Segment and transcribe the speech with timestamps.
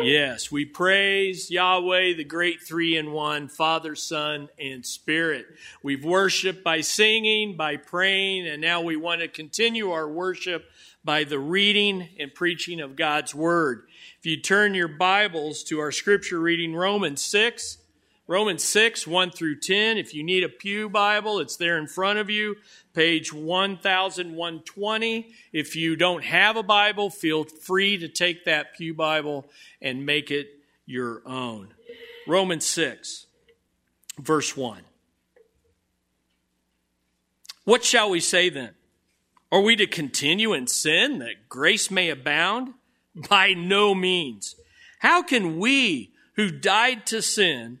[0.00, 5.46] Yes, we praise Yahweh, the great three in one, Father, Son, and Spirit.
[5.82, 10.64] We've worshiped by singing, by praying, and now we want to continue our worship
[11.04, 13.82] by the reading and preaching of God's Word.
[14.18, 17.78] If you turn your Bibles to our scripture reading, Romans 6,
[18.28, 19.98] Romans 6, 1 through 10.
[19.98, 22.56] If you need a Pew Bible, it's there in front of you,
[22.94, 25.34] page 1120.
[25.52, 29.46] If you don't have a Bible, feel free to take that Pew Bible
[29.80, 30.48] and make it
[30.86, 31.74] your own.
[32.26, 33.26] Romans 6,
[34.18, 34.82] verse 1.
[37.64, 38.70] What shall we say then?
[39.50, 42.74] Are we to continue in sin that grace may abound?
[43.28, 44.56] By no means.
[45.00, 47.80] How can we who died to sin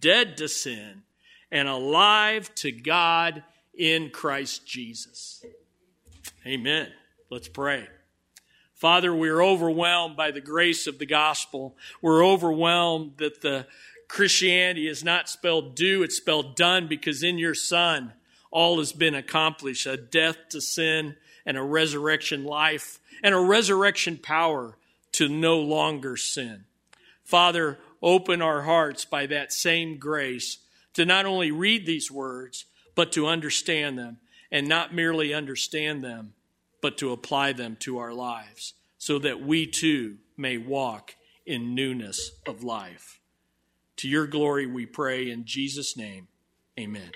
[0.00, 1.02] dead to sin
[1.50, 3.42] and alive to God
[3.76, 5.44] in Christ Jesus.
[6.46, 6.88] Amen.
[7.30, 7.86] Let's pray.
[8.74, 11.76] Father, we're overwhelmed by the grace of the gospel.
[12.02, 13.66] We're overwhelmed that the
[14.08, 18.12] Christianity is not spelled do, it's spelled done because in your Son,
[18.50, 21.16] all has been accomplished a death to sin
[21.46, 24.76] and a resurrection life and a resurrection power
[25.12, 26.64] to no longer sin.
[27.24, 30.58] Father, open our hearts by that same grace
[30.92, 34.18] to not only read these words, but to understand them
[34.52, 36.34] and not merely understand them,
[36.82, 41.14] but to apply them to our lives so that we too may walk
[41.46, 43.20] in newness of life.
[43.96, 46.28] To your glory we pray in Jesus' name.
[46.78, 47.10] Amen.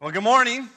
[0.00, 0.68] Well, good morning.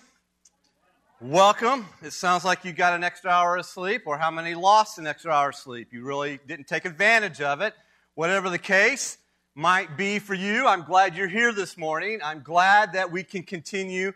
[1.22, 1.86] Welcome.
[2.02, 5.06] It sounds like you got an extra hour of sleep, or how many lost an
[5.06, 5.90] extra hour of sleep?
[5.92, 7.76] You really didn't take advantage of it.
[8.20, 9.18] Whatever the case
[9.56, 12.20] might be for you, I'm glad you're here this morning.
[12.22, 14.12] I'm glad that we can continue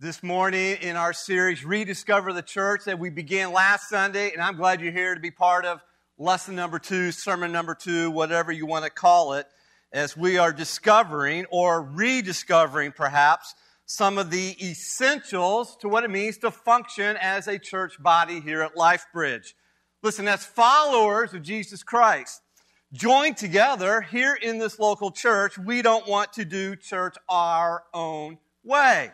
[0.00, 4.56] this morning in our series, Rediscover the Church, that we began last Sunday, and I'm
[4.56, 5.80] glad you're here to be part of
[6.18, 9.46] lesson number two, sermon number two, whatever you want to call it,
[9.92, 16.36] as we are discovering or rediscovering perhaps some of the essentials to what it means
[16.38, 19.52] to function as a church body here at LifeBridge.
[20.02, 22.42] Listen, as followers of Jesus Christ,
[22.92, 28.38] joined together here in this local church, we don't want to do church our own
[28.64, 29.10] way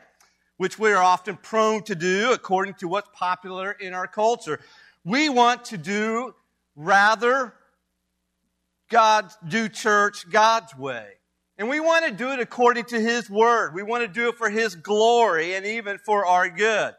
[0.63, 4.61] which we are often prone to do according to what's popular in our culture.
[5.03, 6.37] We want to do
[6.77, 7.53] rather
[8.89, 11.15] God do church God's way.
[11.59, 13.75] And we want to do it according to His Word.
[13.75, 16.95] We want to do it for His glory and even for our good.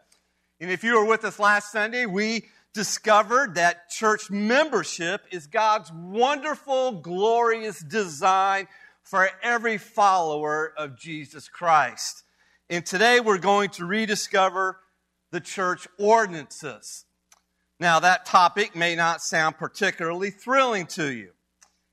[0.60, 5.92] And if you were with us last Sunday, we discovered that church membership is God's
[5.92, 8.68] wonderful, glorious design
[9.04, 12.24] for every follower of Jesus Christ.
[12.70, 14.80] And today we're going to rediscover
[15.32, 17.06] the church ordinances.
[17.80, 21.32] Now, that topic may not sound particularly thrilling to you.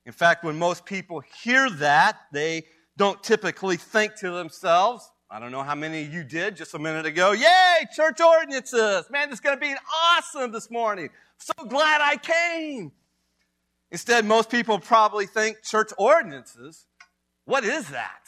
[0.05, 2.63] In fact, when most people hear that, they
[2.97, 6.79] don't typically think to themselves, I don't know how many of you did just a
[6.79, 9.09] minute ago, yay, church ordinances.
[9.09, 11.09] Man, this is going to be awesome this morning.
[11.37, 12.91] So glad I came.
[13.91, 16.85] Instead, most people probably think church ordinances.
[17.45, 18.25] What is that?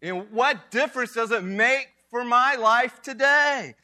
[0.00, 3.74] And what difference does it make for my life today?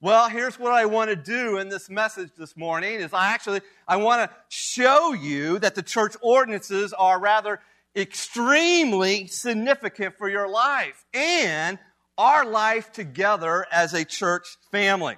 [0.00, 3.60] Well, here's what I want to do in this message this morning is I actually
[3.88, 7.58] I want to show you that the church ordinances are rather
[7.98, 11.78] extremely significant for your life and
[12.16, 15.16] our life together as a church family.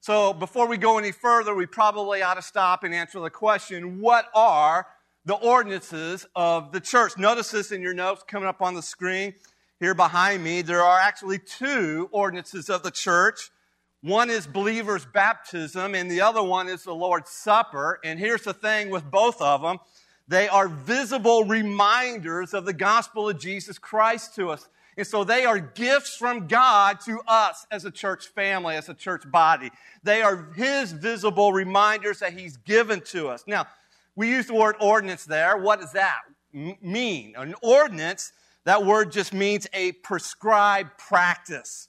[0.00, 4.00] So before we go any further, we probably ought to stop and answer the question,
[4.00, 4.86] what are
[5.26, 7.18] the ordinances of the church?
[7.18, 9.34] Notice this in your notes coming up on the screen
[9.78, 10.62] here behind me.
[10.62, 13.50] There are actually two ordinances of the church.
[14.02, 18.00] One is believers' baptism, and the other one is the Lord's Supper.
[18.02, 19.78] And here's the thing with both of them
[20.30, 24.68] they are visible reminders of the gospel of Jesus Christ to us.
[24.96, 28.94] And so they are gifts from God to us as a church family, as a
[28.94, 29.72] church body.
[30.04, 33.42] They are His visible reminders that He's given to us.
[33.48, 33.66] Now,
[34.14, 35.56] we use the word ordinance there.
[35.56, 36.20] What does that
[36.52, 37.34] mean?
[37.36, 38.32] An ordinance,
[38.66, 41.88] that word just means a prescribed practice.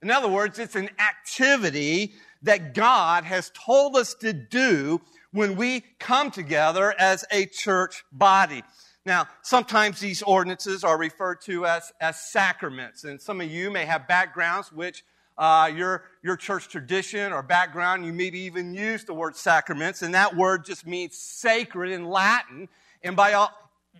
[0.00, 2.12] In other words, it's an activity
[2.42, 5.00] that God has told us to do
[5.34, 8.62] when we come together as a church body.
[9.04, 13.84] Now, sometimes these ordinances are referred to as, as sacraments, and some of you may
[13.84, 15.04] have backgrounds which
[15.36, 20.14] uh, your, your church tradition or background, you maybe even use the word sacraments, and
[20.14, 22.68] that word just means sacred in Latin.
[23.02, 23.50] And by all,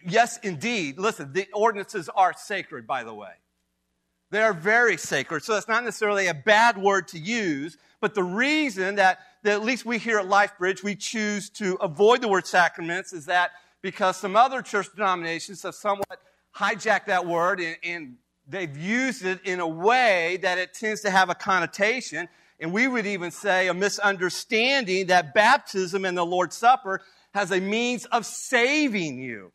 [0.07, 3.33] yes, indeed, listen, the ordinances are sacred, by the way.
[4.31, 5.43] They are very sacred.
[5.43, 9.65] So it's not necessarily a bad word to use, but the reason that, that at
[9.65, 14.19] least we here at LifeBridge, we choose to avoid the word sacraments is that because
[14.19, 16.21] some other church denominations have somewhat
[16.55, 18.17] hijacked that word and, and
[18.47, 22.29] they've used it in a way that it tends to have a connotation.
[22.61, 27.01] And we would even say a misunderstanding that baptism and the Lord's Supper
[27.33, 29.51] has a means of saving you.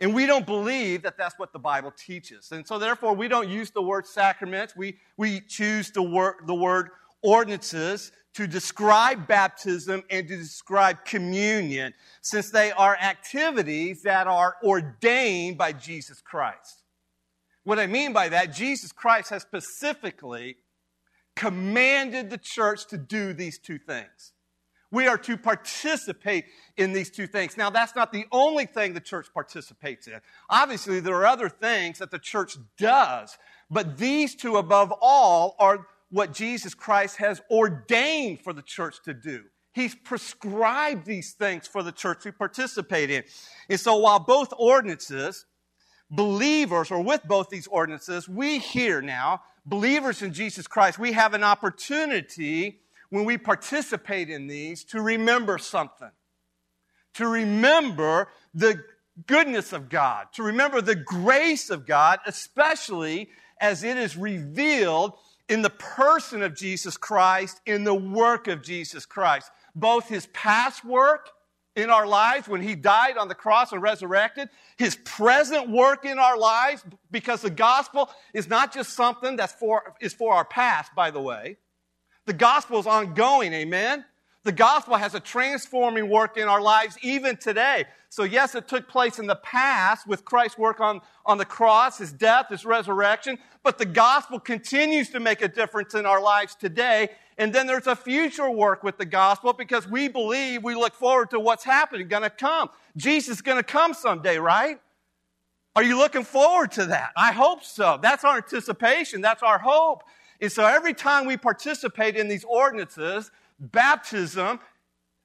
[0.00, 2.50] And we don't believe that that's what the Bible teaches.
[2.50, 4.74] And so, therefore, we don't use the word sacraments.
[4.74, 6.90] We, we choose the word, the word
[7.22, 15.56] ordinances to describe baptism and to describe communion, since they are activities that are ordained
[15.56, 16.82] by Jesus Christ.
[17.64, 20.56] What I mean by that, Jesus Christ has specifically
[21.34, 24.32] commanded the church to do these two things.
[24.90, 26.44] We are to participate
[26.76, 27.56] in these two things.
[27.56, 30.20] Now, that's not the only thing the church participates in.
[30.48, 33.36] Obviously, there are other things that the church does,
[33.70, 39.14] but these two, above all, are what Jesus Christ has ordained for the church to
[39.14, 39.44] do.
[39.72, 43.24] He's prescribed these things for the church to participate in.
[43.68, 45.44] And so, while both ordinances,
[46.10, 51.34] believers, or with both these ordinances, we here now, believers in Jesus Christ, we have
[51.34, 52.80] an opportunity
[53.10, 56.10] when we participate in these to remember something,
[57.14, 58.82] to remember the
[59.26, 63.28] goodness of God, to remember the grace of God, especially
[63.60, 65.14] as it is revealed
[65.48, 69.50] in the person of Jesus Christ, in the work of Jesus Christ.
[69.74, 71.30] Both his past work
[71.76, 76.18] in our lives when he died on the cross and resurrected, his present work in
[76.18, 80.94] our lives, because the gospel is not just something that's for, is for our past,
[80.94, 81.58] by the way.
[82.24, 84.04] The gospel is ongoing, amen?
[84.46, 87.84] The gospel has a transforming work in our lives even today.
[88.10, 91.98] So, yes, it took place in the past with Christ's work on, on the cross,
[91.98, 96.54] his death, his resurrection, but the gospel continues to make a difference in our lives
[96.54, 97.08] today.
[97.38, 101.30] And then there's a future work with the gospel because we believe, we look forward
[101.30, 102.70] to what's happening, going to come.
[102.96, 104.78] Jesus is going to come someday, right?
[105.74, 107.10] Are you looking forward to that?
[107.16, 107.98] I hope so.
[108.00, 109.22] That's our anticipation.
[109.22, 110.04] That's our hope.
[110.40, 114.60] And so every time we participate in these ordinances, baptism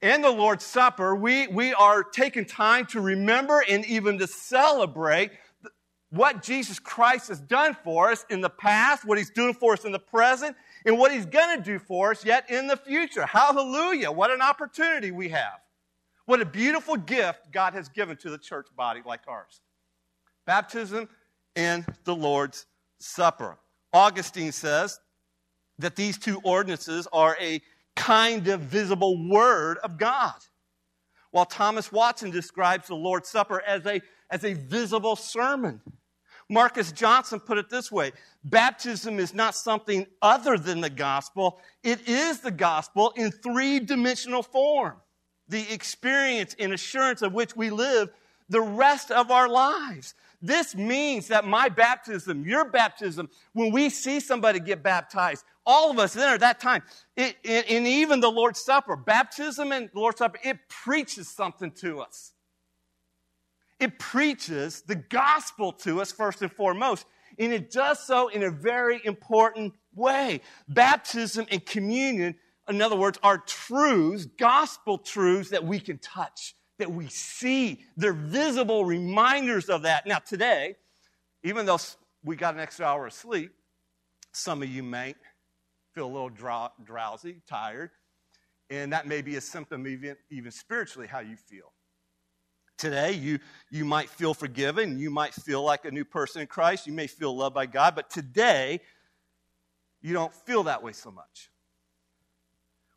[0.01, 5.31] and the Lord's Supper, we, we are taking time to remember and even to celebrate
[6.09, 9.85] what Jesus Christ has done for us in the past, what he's doing for us
[9.85, 13.25] in the present, and what he's going to do for us yet in the future.
[13.25, 14.11] Hallelujah.
[14.11, 15.59] What an opportunity we have.
[16.25, 19.61] What a beautiful gift God has given to the church body like ours.
[20.45, 21.07] Baptism
[21.55, 22.65] and the Lord's
[22.99, 23.57] Supper.
[23.93, 24.99] Augustine says
[25.79, 27.61] that these two ordinances are a
[27.95, 30.35] kind of visible word of God.
[31.31, 35.81] While Thomas Watson describes the Lord's Supper as a, as a visible sermon.
[36.49, 38.11] Marcus Johnson put it this way
[38.43, 44.43] baptism is not something other than the gospel, it is the gospel in three dimensional
[44.43, 44.95] form.
[45.47, 48.09] The experience and assurance of which we live
[48.51, 50.13] the rest of our lives.
[50.41, 55.99] This means that my baptism, your baptism, when we see somebody get baptized, all of
[55.99, 56.83] us there at that time,
[57.15, 61.71] it, it, and even the Lord's Supper, baptism and the Lord's Supper, it preaches something
[61.71, 62.33] to us.
[63.79, 67.05] It preaches the gospel to us first and foremost,
[67.39, 70.41] and it does so in a very important way.
[70.67, 72.35] Baptism and communion,
[72.69, 77.83] in other words, are truths, gospel truths that we can touch that we see.
[77.95, 80.07] They're visible reminders of that.
[80.07, 80.75] Now, today,
[81.43, 81.77] even though
[82.23, 83.51] we got an extra hour of sleep,
[84.31, 85.13] some of you may
[85.93, 86.29] feel a little
[86.83, 87.91] drowsy, tired,
[88.69, 91.73] and that may be a symptom, even, even spiritually, how you feel.
[92.77, 93.37] Today, you,
[93.69, 94.97] you might feel forgiven.
[94.97, 96.87] You might feel like a new person in Christ.
[96.87, 97.93] You may feel loved by God.
[97.95, 98.81] But today,
[100.01, 101.51] you don't feel that way so much.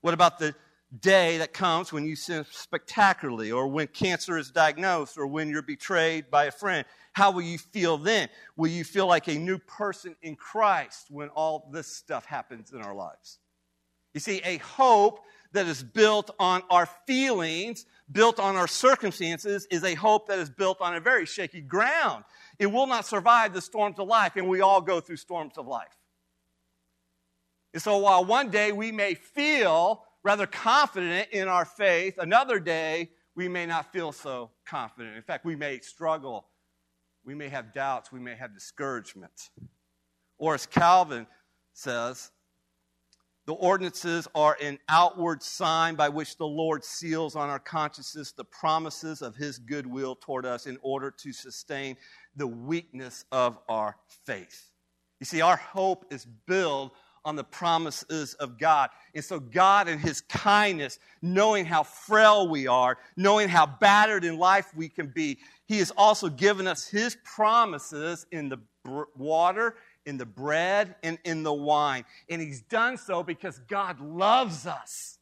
[0.01, 0.55] What about the
[1.01, 5.63] day that comes when you sin spectacularly, or when cancer is diagnosed, or when you're
[5.63, 6.87] betrayed by a friend?
[7.13, 8.29] How will you feel then?
[8.57, 12.81] Will you feel like a new person in Christ when all this stuff happens in
[12.81, 13.39] our lives?
[14.15, 15.21] You see, a hope
[15.53, 20.51] that is built on our feelings, built on our circumstances, is a hope that is
[20.51, 22.25] built on a very shaky ground.
[22.59, 25.67] It will not survive the storms of life, and we all go through storms of
[25.67, 25.97] life.
[27.73, 33.11] And so while one day we may feel rather confident in our faith, another day
[33.37, 35.17] we may not feel so confident.
[35.17, 36.49] In fact, we may struggle.
[37.25, 38.11] We may have doubts.
[38.11, 39.51] We may have discouragement.
[40.39, 41.27] Or as Calvin
[41.75, 42.31] says,
[43.47, 48.45] the ordinances are an outward sign by which the Lord seals on our consciences the
[48.45, 51.97] promises of his goodwill toward us in order to sustain
[52.37, 54.71] the weakness of our faith.
[55.21, 58.91] You see, our hope is built on the promises of God.
[59.15, 64.39] And so, God, in His kindness, knowing how frail we are, knowing how battered in
[64.39, 68.59] life we can be, He has also given us His promises in the
[69.17, 69.77] water,
[70.07, 72.05] in the bread, and in the wine.
[72.29, 75.19] And He's done so because God loves us.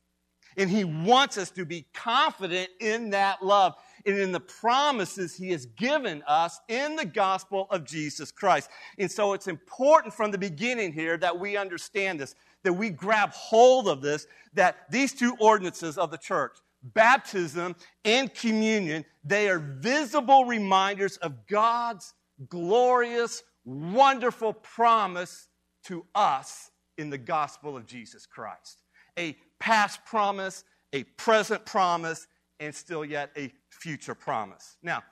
[0.57, 3.75] And He wants us to be confident in that love
[4.07, 8.71] and in the promises he has given us in the gospel of Jesus Christ.
[8.99, 13.31] And so it's important from the beginning here that we understand this, that we grab
[13.33, 19.59] hold of this, that these two ordinances of the church, baptism and communion, they are
[19.59, 22.15] visible reminders of God's
[22.49, 25.49] glorious, wonderful promise
[25.85, 28.83] to us in the gospel of Jesus Christ.
[29.19, 32.27] A past promise, a present promise,
[32.63, 34.77] and still yet a future promise.
[34.83, 35.03] Now,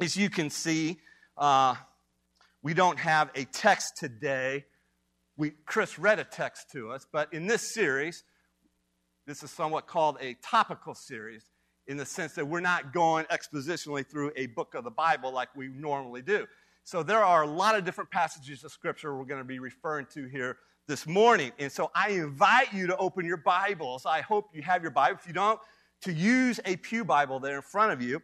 [0.00, 0.98] as you can see,
[1.36, 1.74] uh,
[2.62, 4.64] we don't have a text today.
[5.36, 8.24] We, Chris read a text to us, but in this series,
[9.26, 11.44] this is somewhat called a topical series
[11.86, 15.54] in the sense that we're not going expositionally through a book of the Bible like
[15.54, 16.46] we normally do.
[16.84, 20.06] So there are a lot of different passages of Scripture we're going to be referring
[20.14, 20.56] to here
[20.88, 21.52] this morning.
[21.58, 24.06] And so I invite you to open your Bibles.
[24.06, 25.18] I hope you have your Bible.
[25.20, 25.60] If you don't,
[26.02, 28.22] to use a Pew Bible there in front of you.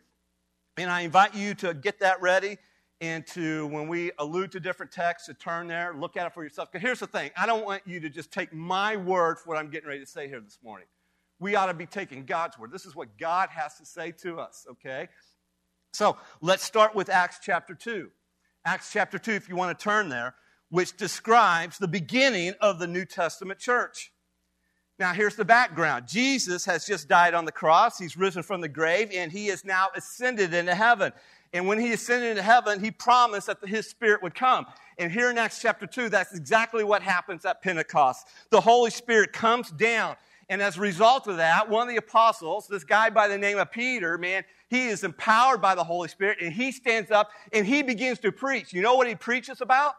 [0.77, 2.59] And I invite you to get that ready
[3.01, 6.43] and to, when we allude to different texts, to turn there, look at it for
[6.43, 6.71] yourself.
[6.73, 9.59] Because here's the thing I don't want you to just take my word for what
[9.59, 10.87] I'm getting ready to say here this morning.
[11.39, 12.73] We ought to be taking God's word.
[12.73, 15.09] This is what God has to say to us, okay?
[15.93, 18.11] So let's start with Acts chapter 2.
[18.65, 20.35] Acts chapter 2, if you want to turn there,
[20.71, 24.13] which describes the beginning of the New Testament church.
[24.99, 28.69] Now, here's the background Jesus has just died on the cross, he's risen from the
[28.69, 31.13] grave, and he is now ascended into heaven.
[31.53, 34.67] And when he ascended into heaven, he promised that his spirit would come.
[34.99, 38.27] And here in Acts chapter 2, that's exactly what happens at Pentecost.
[38.51, 40.17] The Holy Spirit comes down.
[40.49, 43.59] And as a result of that, one of the apostles, this guy by the name
[43.59, 47.67] of Peter, man, he is empowered by the Holy Spirit and he stands up and
[47.67, 48.73] he begins to preach.
[48.73, 49.95] You know what he preaches about?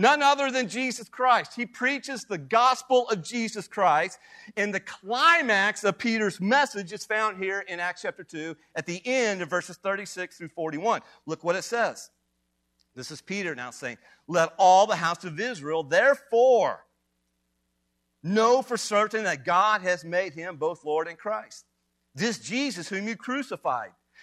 [0.00, 1.56] None other than Jesus Christ.
[1.56, 4.20] He preaches the gospel of Jesus Christ.
[4.56, 9.02] And the climax of Peter's message is found here in Acts chapter 2 at the
[9.04, 11.00] end of verses 36 through 41.
[11.26, 12.10] Look what it says.
[12.94, 16.84] This is Peter now saying, Let all the house of Israel therefore
[18.22, 21.64] know for certain that God has made him both Lord and Christ.
[22.14, 23.90] This Jesus whom you crucified.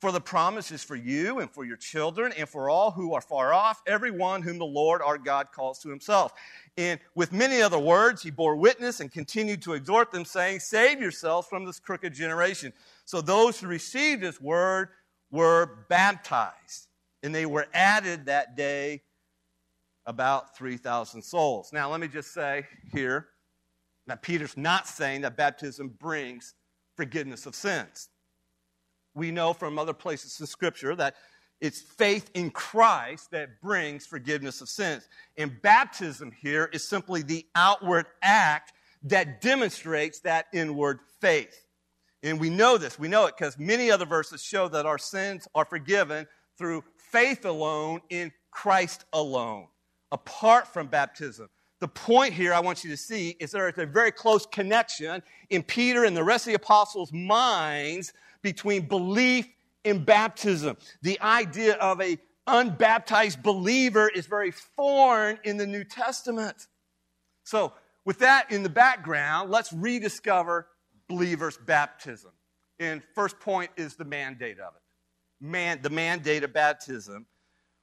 [0.00, 3.20] For the promise is for you and for your children and for all who are
[3.20, 6.32] far off, everyone whom the Lord our God calls to himself.
[6.78, 11.02] And with many other words, he bore witness and continued to exhort them, saying, Save
[11.02, 12.72] yourselves from this crooked generation.
[13.04, 14.88] So those who received his word
[15.30, 16.88] were baptized,
[17.22, 19.02] and they were added that day
[20.06, 21.74] about 3,000 souls.
[21.74, 23.28] Now, let me just say here
[24.06, 26.54] that Peter's not saying that baptism brings
[26.96, 28.09] forgiveness of sins
[29.14, 31.14] we know from other places in Scripture that
[31.60, 35.08] it's faith in Christ that brings forgiveness of sins.
[35.36, 38.72] And baptism here is simply the outward act
[39.04, 41.66] that demonstrates that inward faith.
[42.22, 42.98] And we know this.
[42.98, 46.26] We know it because many other verses show that our sins are forgiven
[46.58, 49.68] through faith alone in Christ alone,
[50.12, 51.48] apart from baptism.
[51.80, 55.22] The point here I want you to see is there is a very close connection
[55.48, 58.12] in Peter and the rest of the apostles' minds
[58.42, 59.46] between belief
[59.84, 60.76] and baptism.
[61.02, 66.66] The idea of a unbaptized believer is very foreign in the New Testament.
[67.44, 67.72] So,
[68.04, 70.66] with that in the background, let's rediscover
[71.08, 72.32] believers' baptism.
[72.78, 75.44] And first point is the mandate of it.
[75.44, 77.26] Man, the mandate of baptism.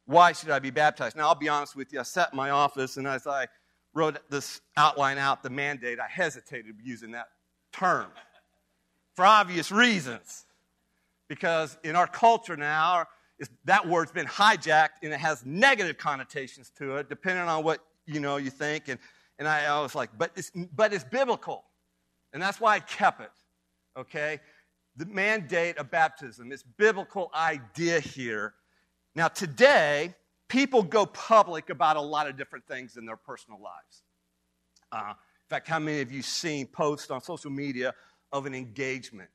[0.06, 1.16] Why should I be baptized?
[1.16, 2.00] Now, I'll be honest with you.
[2.00, 3.48] I sat in my office, and as I
[3.94, 7.28] wrote this outline out, the mandate, I hesitated using that
[7.72, 8.08] term
[9.16, 10.46] for obvious reasons.
[11.27, 13.05] Because in our culture now,
[13.65, 18.19] that word's been hijacked and it has negative connotations to it, depending on what you
[18.19, 18.88] know you think.
[18.88, 19.00] And,
[19.38, 21.63] and I, I was like, but it's, but it's biblical.
[22.34, 23.31] And that's why I kept it.
[23.98, 24.39] Okay?
[24.96, 28.53] The mandate of baptism, this biblical idea here.
[29.15, 30.15] Now, today,
[30.48, 34.03] people go public about a lot of different things in their personal lives.
[34.91, 37.93] Uh, in fact, how many of you seen posts on social media
[38.31, 39.29] of an engagement?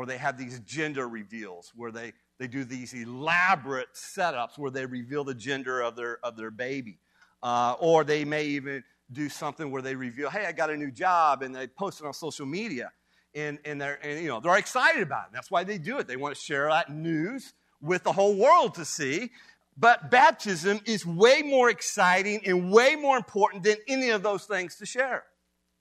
[0.00, 4.86] Or they have these gender reveals where they, they do these elaborate setups where they
[4.86, 7.00] reveal the gender of their, of their baby.
[7.42, 10.90] Uh, or they may even do something where they reveal, hey, I got a new
[10.90, 12.92] job, and they post it on social media.
[13.34, 15.32] And, and, they're, and, you know, they're excited about it.
[15.34, 16.08] That's why they do it.
[16.08, 17.52] They want to share that news
[17.82, 19.28] with the whole world to see.
[19.76, 24.76] But baptism is way more exciting and way more important than any of those things
[24.76, 25.24] to share.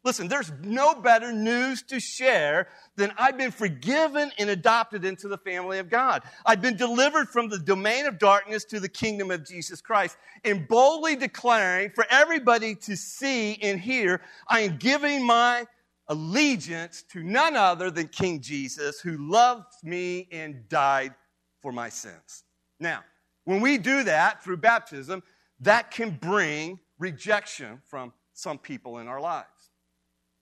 [0.05, 5.37] Listen, there's no better news to share than I've been forgiven and adopted into the
[5.37, 6.23] family of God.
[6.45, 10.67] I've been delivered from the domain of darkness to the kingdom of Jesus Christ and
[10.69, 15.67] boldly declaring for everybody to see and hear, I am giving my
[16.07, 21.13] allegiance to none other than King Jesus who loved me and died
[21.61, 22.45] for my sins.
[22.79, 23.03] Now,
[23.43, 25.23] when we do that through baptism,
[25.59, 29.47] that can bring rejection from some people in our lives.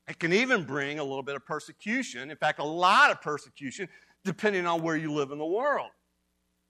[0.07, 3.89] It can even bring a little bit of persecution, in fact, a lot of persecution,
[4.23, 5.89] depending on where you live in the world.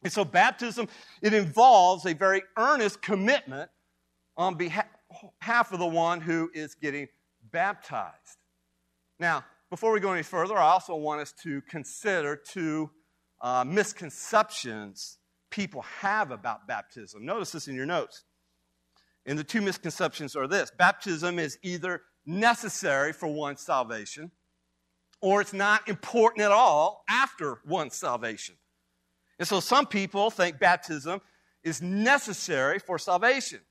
[0.03, 0.87] And so, baptism,
[1.21, 3.69] it involves a very earnest commitment
[4.35, 7.07] on behalf of the one who is getting
[7.51, 8.37] baptized.
[9.19, 12.89] Now, before we go any further, I also want us to consider two
[13.41, 15.17] uh, misconceptions
[15.49, 17.25] people have about baptism.
[17.25, 18.23] Notice this in your notes.
[19.25, 24.31] And the two misconceptions are this baptism is either necessary for one's salvation,
[25.21, 28.55] or it's not important at all after one's salvation.
[29.39, 31.21] And so some people think baptism
[31.63, 33.61] is necessary for salvation.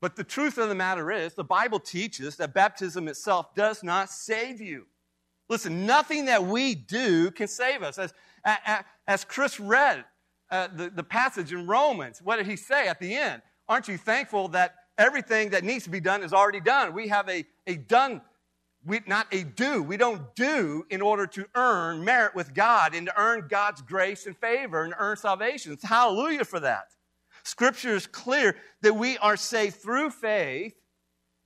[0.00, 4.10] But the truth of the matter is, the Bible teaches that baptism itself does not
[4.10, 4.86] save you.
[5.48, 7.98] Listen, nothing that we do can save us.
[7.98, 8.12] As,
[9.06, 10.04] as Chris read
[10.50, 13.42] uh, the, the passage in Romans, what did he say at the end?
[13.68, 16.94] Aren't you thankful that everything that needs to be done is already done.
[16.94, 18.20] We have a, a done,
[18.84, 19.82] we, not a do.
[19.82, 24.26] We don't do in order to earn merit with God and to earn God's grace
[24.26, 25.72] and favor and earn salvation.
[25.72, 26.86] It's hallelujah for that.
[27.44, 30.74] Scripture is clear that we are saved through faith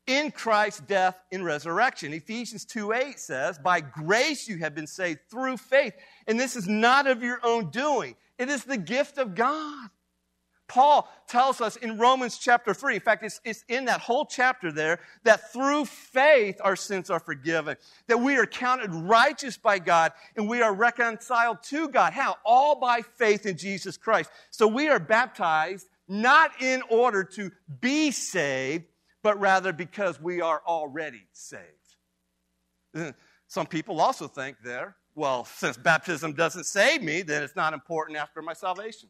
[0.07, 2.13] in Christ's death and resurrection.
[2.13, 5.95] Ephesians 2 8 says, By grace you have been saved through faith.
[6.27, 9.89] And this is not of your own doing, it is the gift of God.
[10.69, 14.73] Paul tells us in Romans chapter 3, in fact, it's, it's, in that whole chapter
[14.73, 17.77] there, that through faith our sins are forgiven,
[18.09, 22.13] that we are counted righteous by God, and we are reconciled to God.
[22.13, 22.37] How?
[22.45, 24.31] All by faith in Jesus Christ.
[24.51, 27.51] So we are baptized not in order to
[27.81, 28.85] be saved,
[29.23, 31.63] but rather because we are already saved.
[32.95, 33.13] Uh,
[33.49, 38.19] some people also think there, well, since baptism doesn't save me, then it's not important
[38.19, 39.09] after my salvation.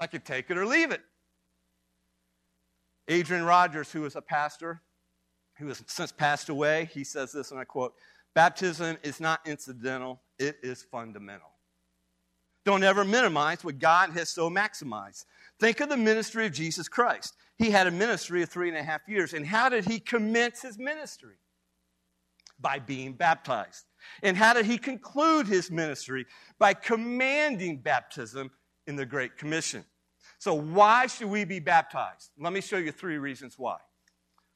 [0.00, 1.00] I could take it or leave it.
[3.08, 4.82] Adrian Rogers, who was a pastor,
[5.58, 7.94] who has since passed away, he says this, and I quote
[8.34, 11.48] Baptism is not incidental, it is fundamental.
[12.66, 15.24] Don't ever minimize what God has so maximized.
[15.60, 17.34] Think of the ministry of Jesus Christ.
[17.58, 19.32] He had a ministry of three and a half years.
[19.32, 21.36] And how did he commence his ministry?
[22.58, 23.84] By being baptized.
[24.22, 26.26] And how did he conclude his ministry?
[26.58, 28.50] By commanding baptism
[28.86, 29.84] in the Great Commission.
[30.38, 32.30] So, why should we be baptized?
[32.38, 33.78] Let me show you three reasons why.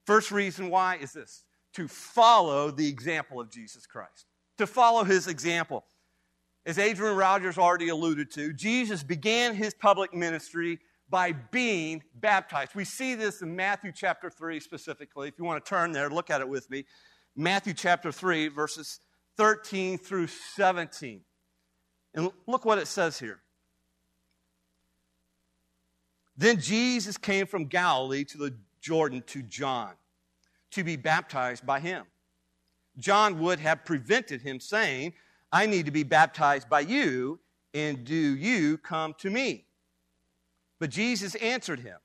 [0.07, 4.27] First reason why is this to follow the example of Jesus Christ,
[4.59, 5.85] to follow his example.
[6.67, 12.75] As Adrian Rogers already alluded to, Jesus began his public ministry by being baptized.
[12.75, 15.29] We see this in Matthew chapter 3 specifically.
[15.29, 16.85] If you want to turn there, look at it with me.
[17.35, 19.01] Matthew chapter 3, verses
[19.37, 21.23] 13 through 17.
[22.15, 23.41] And look what it says here.
[26.41, 29.93] Then Jesus came from Galilee to the Jordan to John
[30.71, 32.07] to be baptized by him.
[32.97, 35.13] John would have prevented him, saying,
[35.53, 37.41] I need to be baptized by you,
[37.75, 39.67] and do you come to me?
[40.79, 41.99] But Jesus answered him,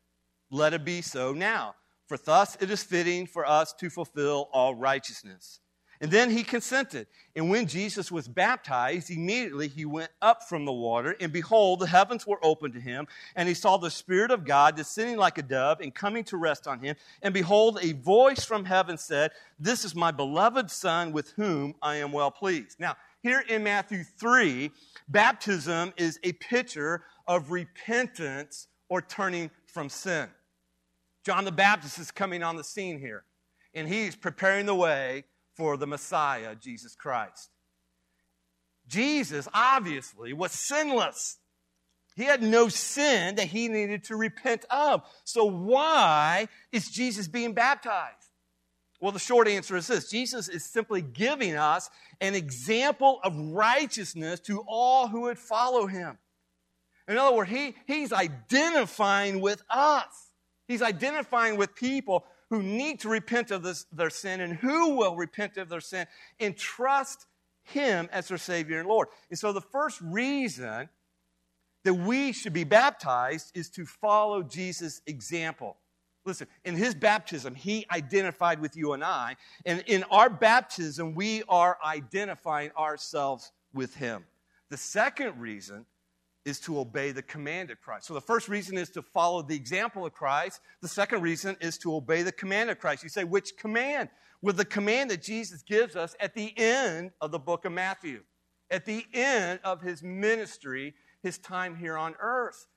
[0.51, 4.75] Let it be so now, for thus it is fitting for us to fulfill all
[4.75, 5.61] righteousness.
[6.01, 7.07] And then he consented.
[7.35, 11.87] And when Jesus was baptized, immediately he went up from the water, and behold, the
[11.87, 15.41] heavens were opened to him, and he saw the Spirit of God descending like a
[15.41, 16.95] dove and coming to rest on him.
[17.21, 21.97] And behold, a voice from heaven said, This is my beloved Son with whom I
[21.97, 22.79] am well pleased.
[22.79, 24.71] Now, here in Matthew 3,
[25.07, 30.29] baptism is a picture of repentance or turning from sin.
[31.25, 33.23] John the Baptist is coming on the scene here,
[33.73, 35.23] and he's preparing the way
[35.55, 37.49] for the Messiah, Jesus Christ.
[38.87, 41.37] Jesus obviously was sinless.
[42.15, 45.01] He had no sin that he needed to repent of.
[45.23, 48.29] So, why is Jesus being baptized?
[49.01, 51.89] Well, the short answer is this Jesus is simply giving us
[52.21, 56.17] an example of righteousness to all who would follow him.
[57.07, 60.31] In other words, he, he's identifying with us.
[60.67, 65.15] He's identifying with people who need to repent of this, their sin and who will
[65.15, 66.07] repent of their sin
[66.39, 67.25] and trust
[67.63, 69.09] Him as their Savior and Lord.
[69.29, 70.87] And so the first reason
[71.83, 75.75] that we should be baptized is to follow Jesus' example.
[76.23, 79.35] Listen, in his baptism, he identified with you and I.
[79.65, 84.23] And in our baptism, we are identifying ourselves with him.
[84.69, 85.85] The second reason
[86.45, 88.05] is to obey the command of Christ.
[88.05, 90.61] So the first reason is to follow the example of Christ.
[90.81, 93.03] The second reason is to obey the command of Christ.
[93.03, 94.09] You say, which command?
[94.41, 98.21] With the command that Jesus gives us at the end of the book of Matthew,
[98.69, 102.67] at the end of his ministry, his time here on earth.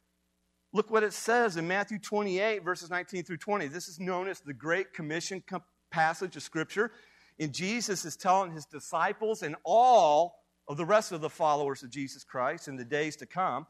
[0.72, 3.68] Look what it says in Matthew 28, verses 19 through 20.
[3.68, 5.42] This is known as the Great Commission
[5.90, 6.90] passage of Scripture.
[7.38, 10.36] And Jesus is telling his disciples and all
[10.68, 13.66] of the rest of the followers of Jesus Christ in the days to come.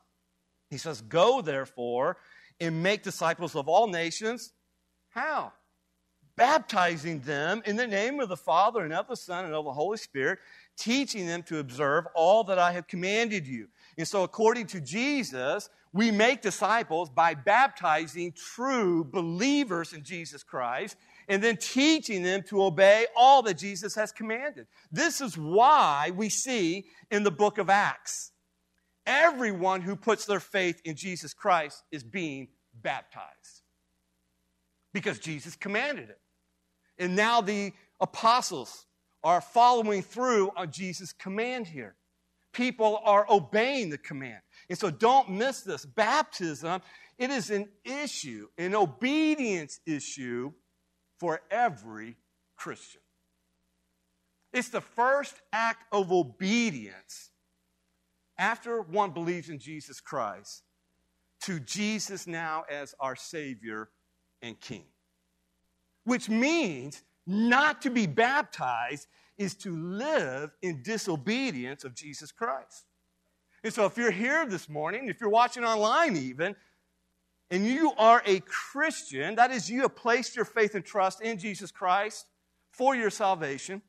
[0.69, 2.19] He says, Go therefore
[2.61, 4.53] and make disciples of all nations.
[5.11, 5.53] How?
[6.37, 9.73] Baptizing them in the name of the Father and of the Son and of the
[9.73, 10.39] Holy Spirit,
[10.77, 13.69] teaching them to observe all that I have commanded you.
[13.97, 20.97] And so, according to Jesus, we make disciples by baptizing true believers in Jesus Christ
[21.29, 24.67] and then teaching them to obey all that Jesus has commanded.
[24.91, 28.33] This is why we see in the book of Acts
[29.07, 33.63] everyone who puts their faith in Jesus Christ is being baptized
[34.93, 36.21] because Jesus commanded it.
[36.99, 38.87] And now the apostles
[39.23, 41.97] are following through on Jesus' command here.
[42.53, 44.41] People are obeying the command.
[44.69, 45.85] And so don't miss this.
[45.85, 46.81] Baptism,
[47.19, 50.53] it is an issue, an obedience issue
[51.19, 52.17] for every
[52.57, 53.01] Christian.
[54.53, 57.31] It's the first act of obedience
[58.39, 60.63] after one believes in Jesus Christ
[61.43, 63.91] to Jesus now as our Savior
[64.43, 64.85] and King.
[66.05, 72.87] Which means not to be baptized is to live in disobedience of Jesus Christ.
[73.63, 76.57] And so, if you're here this morning, if you're watching online even,
[77.51, 81.39] and you are a Christian, that is, you have placed your faith and trust in
[81.39, 82.27] Jesus Christ
[82.73, 83.83] for your salvation,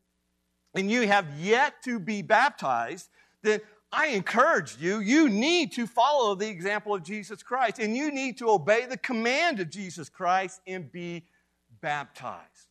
[0.76, 3.10] and you have yet to be baptized,
[3.44, 3.60] then
[3.92, 8.38] I encourage you, you need to follow the example of Jesus Christ, and you need
[8.38, 11.26] to obey the command of Jesus Christ and be
[11.82, 12.68] baptized.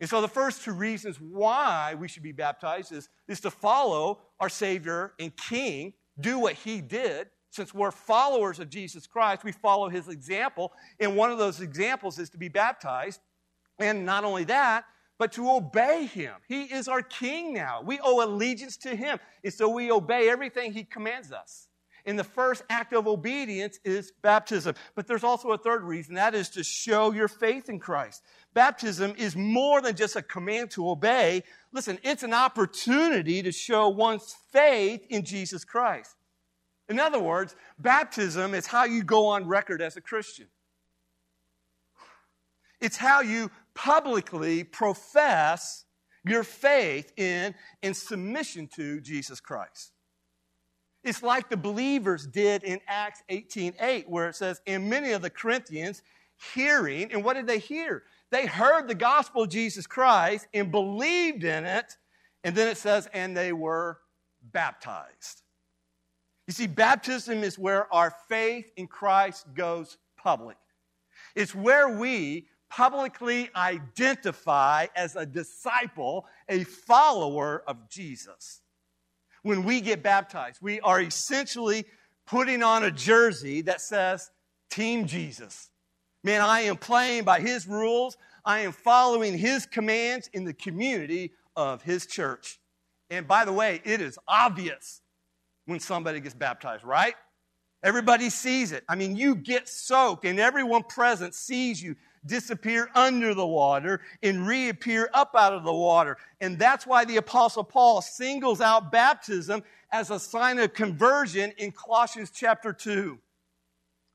[0.00, 4.20] And so, the first two reasons why we should be baptized is, is to follow
[4.40, 9.52] our Savior and King, do what He did, since we're followers of Jesus Christ, we
[9.52, 10.72] follow his example.
[11.00, 13.20] And one of those examples is to be baptized.
[13.78, 14.84] And not only that,
[15.18, 16.34] but to obey him.
[16.46, 17.82] He is our king now.
[17.82, 19.18] We owe allegiance to him.
[19.42, 21.68] And so we obey everything he commands us.
[22.06, 24.74] And the first act of obedience is baptism.
[24.94, 28.22] But there's also a third reason that is to show your faith in Christ.
[28.54, 31.42] Baptism is more than just a command to obey.
[31.72, 36.14] Listen, it's an opportunity to show one's faith in Jesus Christ.
[36.88, 40.46] In other words, baptism is how you go on record as a Christian.
[42.80, 45.84] It's how you publicly profess
[46.24, 49.92] your faith in and submission to Jesus Christ.
[51.04, 55.22] It's like the believers did in Acts 18 8, where it says, And many of
[55.22, 56.02] the Corinthians
[56.54, 58.04] hearing, and what did they hear?
[58.30, 61.96] They heard the gospel of Jesus Christ and believed in it.
[62.44, 63.98] And then it says, And they were
[64.42, 65.42] baptized.
[66.48, 70.56] You see, baptism is where our faith in Christ goes public.
[71.36, 78.62] It's where we publicly identify as a disciple, a follower of Jesus.
[79.42, 81.84] When we get baptized, we are essentially
[82.26, 84.30] putting on a jersey that says,
[84.70, 85.68] Team Jesus.
[86.24, 88.16] Man, I am playing by His rules.
[88.42, 92.58] I am following His commands in the community of His church.
[93.10, 95.02] And by the way, it is obvious
[95.68, 97.14] when somebody gets baptized, right?
[97.82, 98.84] Everybody sees it.
[98.88, 104.46] I mean, you get soaked, and everyone present sees you disappear under the water and
[104.46, 106.16] reappear up out of the water.
[106.40, 111.72] And that's why the Apostle Paul singles out baptism as a sign of conversion in
[111.72, 113.18] Colossians chapter 2.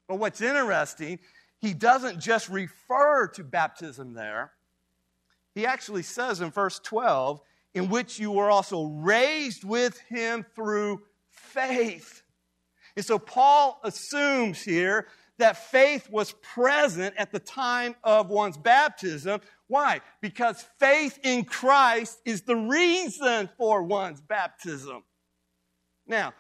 [0.08, 1.20] But what's interesting,
[1.60, 4.54] he doesn't just refer to baptism there.
[5.54, 7.42] He actually says in verse 12,
[7.76, 11.04] in which you were also raised with him through
[11.54, 12.24] faith.
[12.96, 15.08] And so Paul assumes here
[15.40, 19.42] that faith was present at the time of one's baptism.
[19.68, 20.02] Why?
[20.22, 25.04] Because faith in Christ is the reason for one's baptism.
[26.06, 26.34] Now,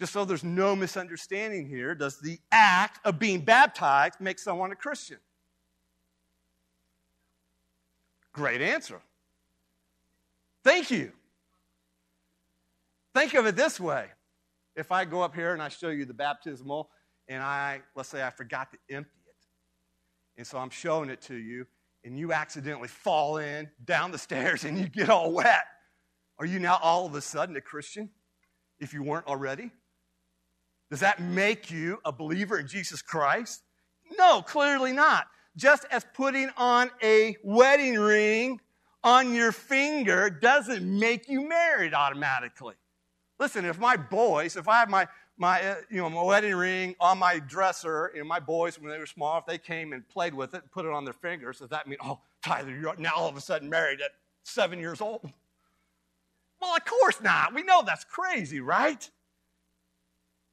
[0.00, 4.76] just so there's no misunderstanding here, does the act of being baptized make someone a
[4.76, 5.18] Christian?
[8.32, 9.00] Great answer.
[10.64, 11.12] Thank you.
[13.14, 14.06] Think of it this way.
[14.76, 16.90] If I go up here and I show you the baptismal,
[17.28, 19.46] and I, let's say I forgot to empty it,
[20.36, 21.66] and so I'm showing it to you,
[22.04, 25.64] and you accidentally fall in down the stairs and you get all wet,
[26.38, 28.10] are you now all of a sudden a Christian
[28.78, 29.70] if you weren't already?
[30.90, 33.62] Does that make you a believer in Jesus Christ?
[34.18, 35.26] No, clearly not.
[35.56, 38.60] Just as putting on a wedding ring
[39.02, 42.74] on your finger doesn't make you married automatically.
[43.38, 46.94] Listen, if my boys, if I have my, my, uh, you know, my wedding ring
[47.00, 50.34] on my dresser, and my boys, when they were small, if they came and played
[50.34, 53.12] with it and put it on their fingers, does that mean, oh, Tyler, you're now
[53.16, 54.12] all of a sudden married at
[54.44, 55.28] seven years old?
[56.60, 57.54] Well, of course not.
[57.54, 59.10] We know that's crazy, right?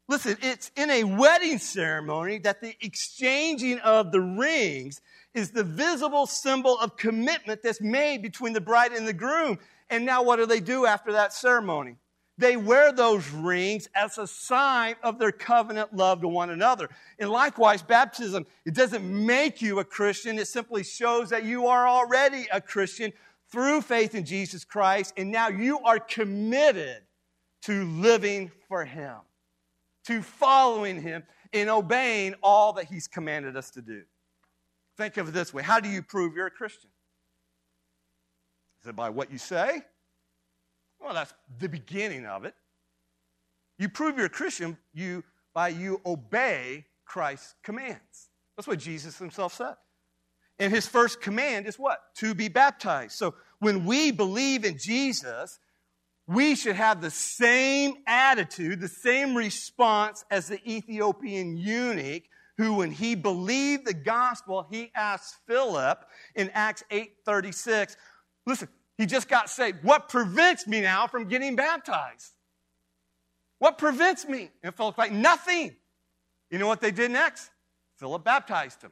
[0.10, 5.00] Listen, it's in a wedding ceremony that the exchanging of the rings
[5.34, 9.58] is the visible symbol of commitment that's made between the bride and the groom.
[9.90, 11.96] And now, what do they do after that ceremony?
[12.42, 16.90] They wear those rings as a sign of their covenant love to one another.
[17.20, 20.40] And likewise, baptism, it doesn't make you a Christian.
[20.40, 23.14] It simply shows that you are already a Christian
[23.52, 25.14] through faith in Jesus Christ.
[25.18, 27.04] And now you are committed
[27.62, 29.18] to living for Him,
[30.08, 31.22] to following Him,
[31.54, 34.02] and obeying all that He's commanded us to do.
[34.98, 36.90] Think of it this way How do you prove you're a Christian?
[38.82, 39.84] Is it by what you say?
[41.02, 42.54] Well, that's the beginning of it.
[43.78, 48.30] You prove you're a Christian you, by you obey Christ's commands.
[48.56, 49.76] That's what Jesus himself said.
[50.60, 52.00] And his first command is what?
[52.18, 53.14] To be baptized.
[53.14, 55.60] So when we believe in Jesus,
[56.28, 62.24] we should have the same attitude, the same response as the Ethiopian eunuch
[62.58, 67.96] who when he believed the gospel, he asked Philip in Acts 8:36,
[68.46, 68.70] listen,
[69.02, 69.84] he just got saved.
[69.84, 72.32] What prevents me now from getting baptized?
[73.60, 74.50] What prevents me?
[74.64, 75.76] And Philip's like, nothing.
[76.50, 77.50] You know what they did next?
[77.98, 78.92] Philip baptized him.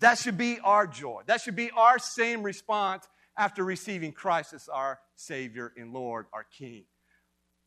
[0.00, 1.22] That should be our joy.
[1.26, 6.44] That should be our same response after receiving Christ as our Savior and Lord, our
[6.44, 6.84] King.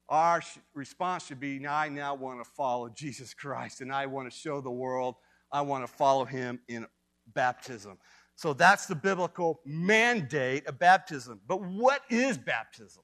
[0.08, 0.42] Our
[0.74, 4.62] response should be I now want to follow Jesus Christ and I want to show
[4.62, 5.16] the world
[5.52, 6.86] I want to follow him in
[7.34, 7.98] baptism.
[8.40, 11.42] So that's the biblical mandate of baptism.
[11.46, 13.04] But what is baptism?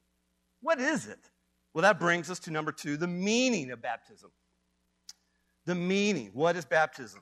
[0.62, 1.18] What is it?
[1.74, 4.30] Well, that brings us to number two the meaning of baptism.
[5.66, 6.30] The meaning.
[6.32, 7.20] What is baptism?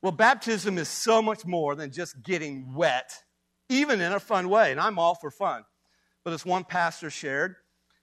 [0.00, 3.22] Well, baptism is so much more than just getting wet,
[3.68, 4.70] even in a fun way.
[4.70, 5.64] And I'm all for fun.
[6.24, 7.56] But as one pastor shared,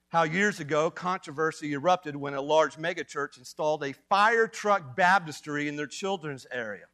[0.09, 5.75] how years ago controversy erupted when a large megachurch installed a fire truck baptistry in
[5.75, 6.85] their children's area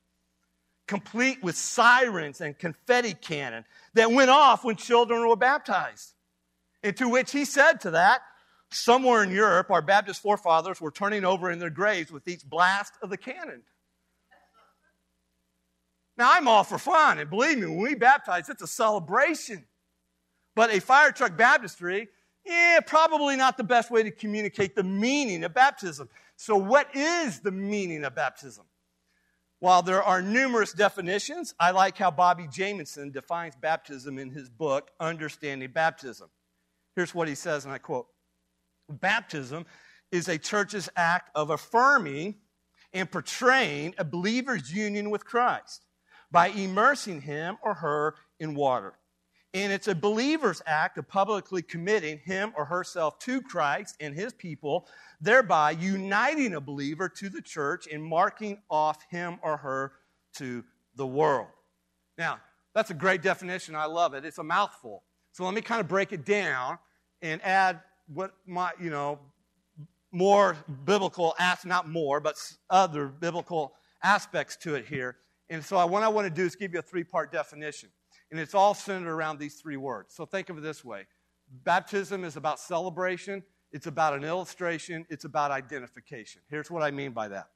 [0.91, 6.11] complete with sirens and confetti cannon that went off when children were baptized.
[6.83, 8.19] And to which he said to that,
[8.71, 12.91] somewhere in Europe, our Baptist forefathers were turning over in their graves with each blast
[13.01, 13.61] of the cannon.
[16.17, 19.63] Now, I'm all for fun, and believe me, when we baptize, it's a celebration.
[20.55, 22.09] But a fire truck baptistry
[22.43, 26.09] Yeah, probably not the best way to communicate the meaning of baptism.
[26.35, 28.65] So, what is the meaning of baptism?
[29.61, 34.89] While there are numerous definitions, I like how Bobby Jamieson defines baptism in his book,
[34.99, 36.31] Understanding Baptism.
[36.95, 38.07] Here's what he says, and I quote
[38.89, 39.67] Baptism
[40.11, 42.37] is a church's act of affirming
[42.91, 45.85] and portraying a believer's union with Christ
[46.31, 48.95] by immersing him or her in water.
[49.53, 54.33] And it's a believer's act of publicly committing him or herself to Christ and his
[54.33, 54.87] people,
[55.19, 59.91] thereby uniting a believer to the church and marking off him or her
[60.35, 60.63] to
[60.95, 61.47] the world.
[62.17, 62.39] Now,
[62.73, 63.75] that's a great definition.
[63.75, 64.23] I love it.
[64.23, 65.03] It's a mouthful.
[65.33, 66.77] So let me kind of break it down
[67.21, 69.19] and add what my, you know,
[70.11, 71.35] more biblical,
[71.65, 72.35] not more, but
[72.69, 75.17] other biblical aspects to it here.
[75.49, 77.89] And so what I want to do is give you a three part definition.
[78.31, 80.15] And it's all centered around these three words.
[80.15, 81.05] So think of it this way
[81.63, 86.41] baptism is about celebration, it's about an illustration, it's about identification.
[86.49, 87.49] Here's what I mean by that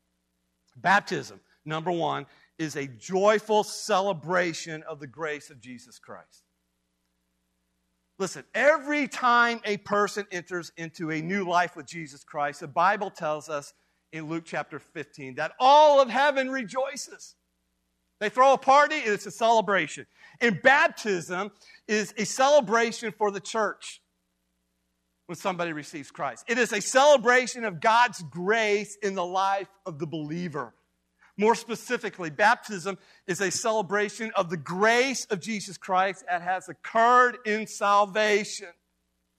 [0.78, 2.26] baptism, number one,
[2.58, 6.44] is a joyful celebration of the grace of Jesus Christ.
[8.18, 13.10] Listen, every time a person enters into a new life with Jesus Christ, the Bible
[13.10, 13.74] tells us
[14.14, 17.36] in Luke chapter 15 that all of heaven rejoices.
[18.20, 20.06] They throw a party, and it's a celebration.
[20.42, 21.52] And baptism
[21.88, 24.02] is a celebration for the church
[25.28, 26.46] when somebody receives Christ.
[26.48, 30.74] It is a celebration of God's grace in the life of the believer.
[31.38, 37.38] More specifically, baptism is a celebration of the grace of Jesus Christ that has occurred
[37.46, 38.70] in salvation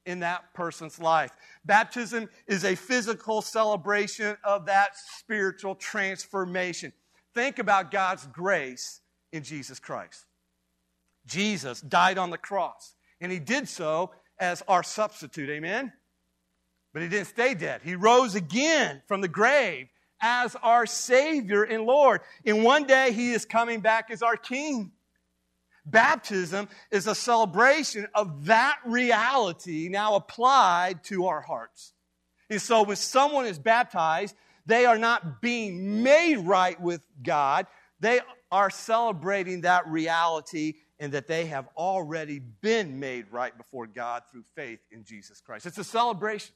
[0.04, 1.30] in that person's life.
[1.64, 6.92] Baptism is a physical celebration of that spiritual transformation.
[7.34, 9.00] Think about God's grace
[9.32, 10.26] in Jesus Christ.
[11.26, 15.50] Jesus died on the cross, and he did so as our substitute.
[15.50, 15.92] Amen?
[16.92, 17.82] But he didn't stay dead.
[17.84, 19.88] He rose again from the grave
[20.20, 22.22] as our Savior and Lord.
[22.44, 24.92] And one day he is coming back as our King.
[25.84, 31.92] Baptism is a celebration of that reality now applied to our hearts.
[32.50, 34.34] And so when someone is baptized,
[34.64, 37.66] they are not being made right with God.
[38.00, 44.22] They are celebrating that reality and that they have already been made right before God
[44.30, 45.66] through faith in Jesus Christ.
[45.66, 46.54] It's a celebration.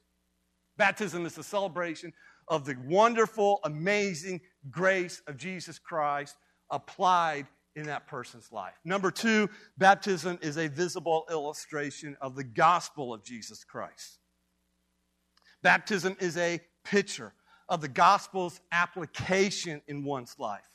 [0.76, 2.12] Baptism is a celebration
[2.48, 6.37] of the wonderful, amazing grace of Jesus Christ
[6.70, 8.74] applied in that person's life.
[8.85, 9.48] Number two,
[9.79, 14.18] baptism is a visible illustration of the gospel of Jesus Christ.
[15.62, 17.33] Baptism is a picture
[17.68, 20.66] of the gospel's application in one's life.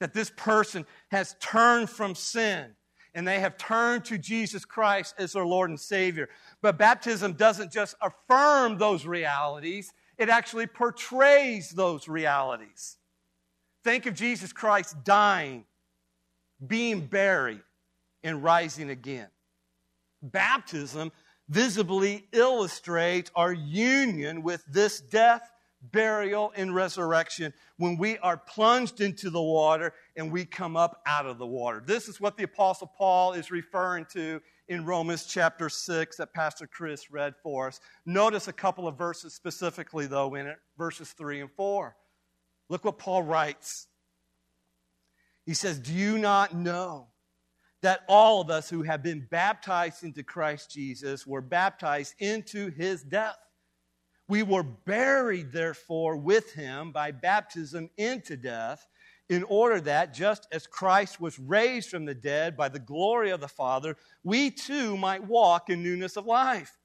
[0.00, 2.74] That this person has turned from sin
[3.14, 6.28] and they have turned to Jesus Christ as their Lord and Savior.
[6.62, 12.98] But baptism doesn't just affirm those realities, it actually portrays those realities.
[13.82, 15.64] Think of Jesus Christ dying,
[16.66, 17.62] being buried,
[18.22, 19.28] and rising again.
[20.22, 21.10] Baptism
[21.48, 25.50] visibly illustrates our union with this death,
[25.82, 31.26] burial, and resurrection when we are plunged into the water and we come up out
[31.26, 31.82] of the water.
[31.84, 36.66] This is what the Apostle Paul is referring to in Romans chapter 6 that Pastor
[36.66, 37.80] Chris read for us.
[38.06, 41.96] Notice a couple of verses specifically, though, in it verses 3 and 4.
[42.68, 43.88] Look what Paul writes.
[45.44, 47.08] He says, Do you not know
[47.82, 53.02] that all of us who have been baptized into Christ Jesus were baptized into his
[53.02, 53.36] death?
[54.30, 58.86] We were buried, therefore, with him by baptism into death,
[59.28, 63.40] in order that, just as Christ was raised from the dead by the glory of
[63.40, 66.78] the Father, we too might walk in newness of life.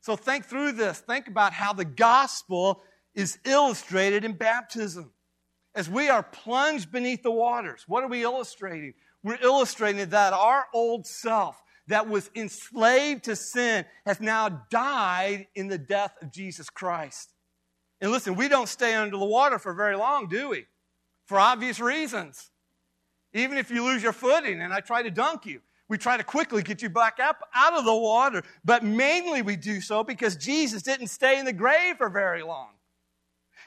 [0.00, 0.98] So think through this.
[0.98, 2.82] Think about how the gospel
[3.14, 5.12] is illustrated in baptism.
[5.74, 8.94] As we are plunged beneath the waters, what are we illustrating?
[9.22, 15.68] We're illustrating that our old self, that was enslaved to sin has now died in
[15.68, 17.32] the death of Jesus Christ.
[18.00, 20.66] And listen, we don't stay under the water for very long, do we?
[21.26, 22.50] For obvious reasons.
[23.32, 26.24] Even if you lose your footing and I try to dunk you, we try to
[26.24, 28.42] quickly get you back up out of the water.
[28.64, 32.70] But mainly we do so because Jesus didn't stay in the grave for very long.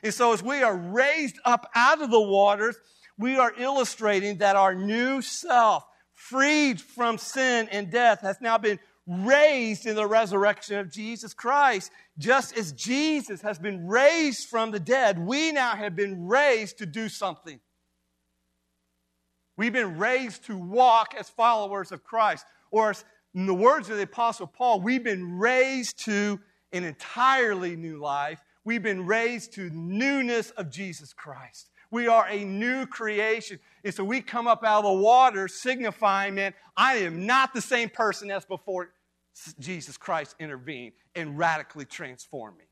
[0.04, 2.78] And so as we are raised up out of the waters,
[3.18, 5.84] we are illustrating that our new self,
[6.30, 11.92] freed from sin and death, has now been raised in the resurrection of Jesus Christ.
[12.18, 16.86] Just as Jesus has been raised from the dead, we now have been raised to
[16.86, 17.60] do something.
[19.58, 22.46] We've been raised to walk as followers of Christ.
[22.72, 22.94] Or
[23.34, 26.40] in the words of the Apostle Paul, we've been raised to
[26.72, 28.40] an entirely new life.
[28.64, 31.72] We've been raised to newness of Jesus Christ.
[31.92, 33.60] We are a new creation.
[33.84, 37.62] And so we come up out of the water signifying, man, I am not the
[37.62, 38.92] same person as before
[39.60, 42.66] Jesus Christ intervened and radically transformed me.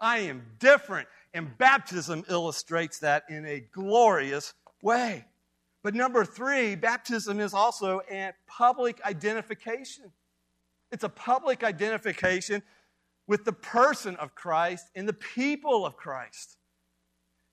[0.00, 1.08] I am different.
[1.34, 5.24] And baptism illustrates that in a glorious way.
[5.82, 10.12] But number three, baptism is also a public identification.
[10.92, 12.62] It's a public identification
[13.26, 16.57] with the person of Christ and the people of Christ.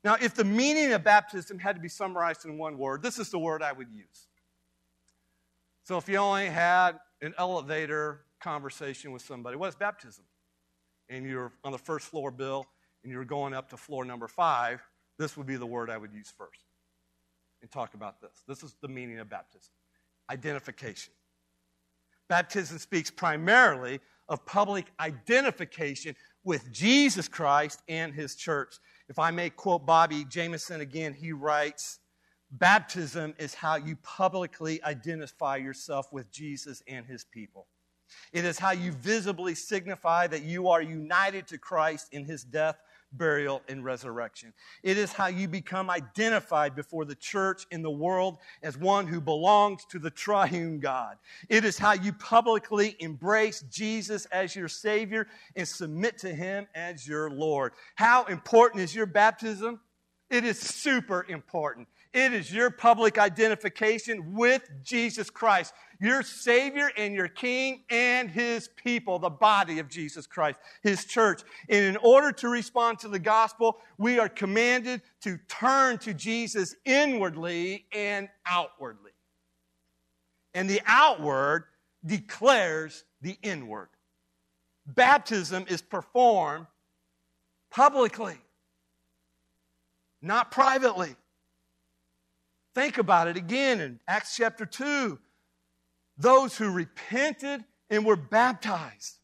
[0.05, 3.31] Now, if the meaning of baptism had to be summarized in one word, this is
[3.31, 4.27] the word I would use.
[5.83, 10.23] So, if you only had an elevator conversation with somebody, what is baptism?
[11.09, 12.67] And you're on the first floor, Bill,
[13.03, 14.79] and you're going up to floor number five,
[15.17, 16.61] this would be the word I would use first
[17.63, 18.43] and talk about this.
[18.47, 19.71] This is the meaning of baptism
[20.29, 21.13] identification.
[22.27, 23.99] Baptism speaks primarily
[24.29, 28.75] of public identification with Jesus Christ and his church.
[29.07, 31.99] If I may quote Bobby Jamieson again, he writes,
[32.51, 37.67] Baptism is how you publicly identify yourself with Jesus and his people.
[38.31, 42.77] It is how you visibly signify that you are united to Christ in his death,
[43.17, 44.53] burial, and resurrection.
[44.83, 49.21] It is how you become identified before the church in the world as one who
[49.21, 51.17] belongs to the triune God.
[51.49, 57.07] It is how you publicly embrace Jesus as your Savior and submit to Him as
[57.07, 57.73] your Lord.
[57.95, 59.79] How important is your baptism?
[60.29, 61.87] It is super important.
[62.15, 68.69] It is your public identification with Jesus Christ, your Savior and your King and His
[68.77, 71.41] people, the body of Jesus Christ, His church.
[71.67, 76.73] And in order to respond to the gospel, we are commanded to turn to Jesus
[76.85, 79.11] inwardly and outwardly.
[80.53, 81.65] And the outward
[82.05, 83.89] declares the inward.
[84.87, 86.67] Baptism is performed
[87.69, 88.37] publicly,
[90.21, 91.17] not privately.
[92.75, 95.17] Think about it again in Acts chapter 2.
[96.17, 99.19] Those who repented and were baptized.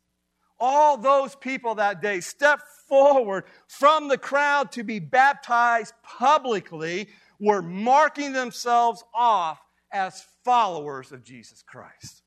[0.58, 7.62] All those people that day stepped forward from the crowd to be baptized publicly were
[7.62, 9.60] marking themselves off
[9.92, 12.22] as followers of Jesus Christ.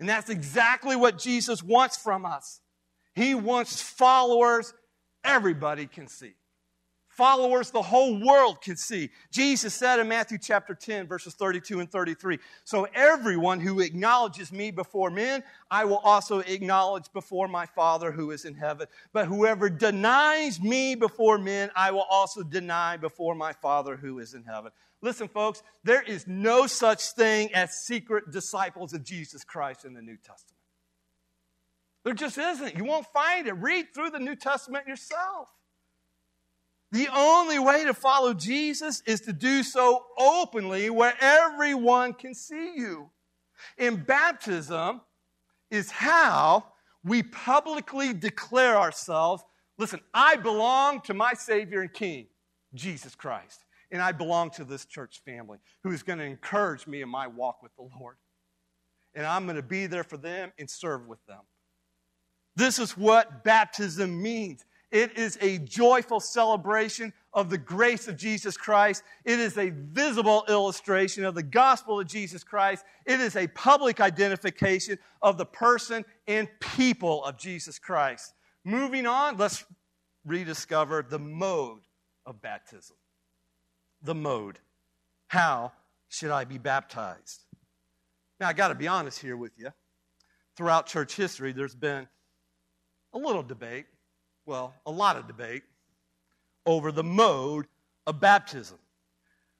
[0.00, 2.60] And that's exactly what Jesus wants from us.
[3.14, 4.74] He wants followers
[5.22, 6.34] everybody can see
[7.16, 9.10] followers the whole world can see.
[9.30, 14.70] Jesus said in Matthew chapter 10, verses 32 and 33 So everyone who acknowledges me
[14.70, 18.86] before men, I will also acknowledge before my Father who is in heaven.
[19.12, 24.34] But whoever denies me before men, I will also deny before my Father who is
[24.34, 24.70] in heaven.
[25.02, 30.02] Listen, folks, there is no such thing as secret disciples of Jesus Christ in the
[30.02, 30.54] New Testament.
[32.04, 32.76] There just isn't.
[32.76, 33.54] You won't find it.
[33.54, 35.48] Read through the New Testament yourself.
[36.94, 42.74] The only way to follow Jesus is to do so openly where everyone can see
[42.76, 43.10] you.
[43.76, 45.00] In baptism
[45.72, 46.66] is how
[47.02, 49.42] we publicly declare ourselves
[49.76, 52.28] listen, I belong to my Savior and King,
[52.74, 53.64] Jesus Christ.
[53.90, 57.26] And I belong to this church family who is going to encourage me in my
[57.26, 58.18] walk with the Lord.
[59.16, 61.40] And I'm going to be there for them and serve with them.
[62.54, 64.64] This is what baptism means.
[64.90, 69.02] It is a joyful celebration of the grace of Jesus Christ.
[69.24, 72.84] It is a visible illustration of the gospel of Jesus Christ.
[73.04, 78.34] It is a public identification of the person and people of Jesus Christ.
[78.64, 79.64] Moving on, let's
[80.24, 81.80] rediscover the mode
[82.24, 82.96] of baptism.
[84.02, 84.58] The mode.
[85.26, 85.72] How
[86.08, 87.42] should I be baptized?
[88.38, 89.70] Now, I got to be honest here with you.
[90.56, 92.06] Throughout church history, there's been
[93.12, 93.86] a little debate
[94.46, 95.62] well, a lot of debate
[96.66, 97.66] over the mode
[98.06, 98.78] of baptism,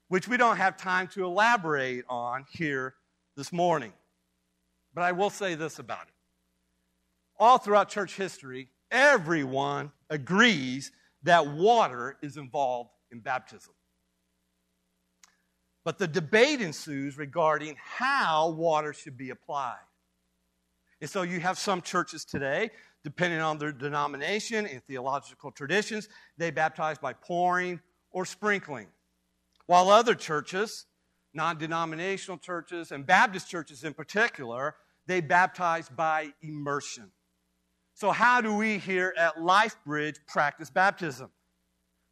[0.07, 2.95] which we don't have time to elaborate on here
[3.35, 3.93] this morning.
[4.93, 6.13] But I will say this about it.
[7.37, 10.91] All throughout church history, everyone agrees
[11.23, 13.73] that water is involved in baptism.
[15.83, 19.77] But the debate ensues regarding how water should be applied.
[21.01, 22.71] And so you have some churches today
[23.05, 27.79] depending on their denomination and theological traditions, they baptize by pouring
[28.09, 28.87] or sprinkling.
[29.67, 30.87] While other churches,
[31.31, 34.75] non denominational churches, and Baptist churches in particular,
[35.05, 37.11] they baptize by immersion.
[37.93, 41.29] So, how do we here at LifeBridge practice baptism?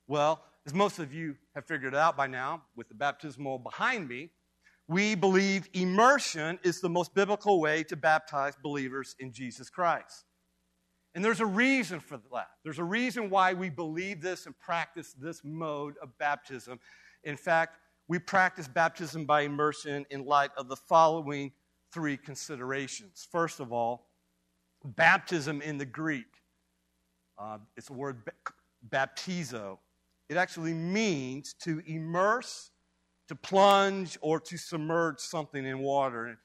[0.08, 4.08] Well, as most of you have figured it out by now, with the baptismal behind
[4.08, 4.30] me,
[4.88, 10.26] we believe immersion is the most biblical way to baptize believers in Jesus Christ.
[11.16, 12.50] And there's a reason for that.
[12.64, 16.80] There's a reason why we believe this and practice this mode of baptism.
[17.24, 21.52] In fact, we practice baptism by immersion in light of the following
[21.92, 23.28] three considerations.
[23.32, 24.08] First of all,
[24.84, 26.26] baptism in the Greek.
[27.38, 28.24] Uh, it's a word
[28.90, 29.78] baptizo.
[30.30, 32.72] It actually means to immerse,
[33.28, 36.38] to plunge, or to submerge something in water.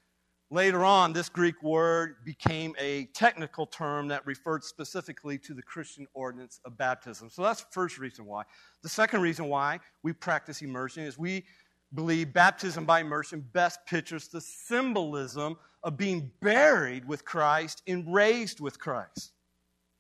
[0.51, 6.07] Later on, this Greek word became a technical term that referred specifically to the Christian
[6.15, 7.29] ordinance of baptism.
[7.29, 8.45] So that's the first reason why.
[8.83, 11.45] The second reason why we practice immersion is we
[11.95, 18.59] believe baptism by immersion best pictures the symbolism of being buried with Christ and raised
[18.59, 19.33] with Christ.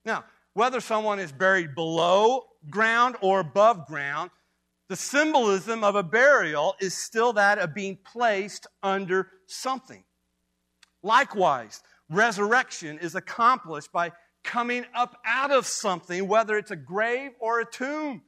[0.07, 0.24] Now,
[0.55, 4.30] whether someone is buried below ground or above ground,
[4.88, 10.03] the symbolism of a burial is still that of being placed under something.
[11.03, 14.12] Likewise, resurrection is accomplished by
[14.44, 18.22] coming up out of something, whether it's a grave or a tomb.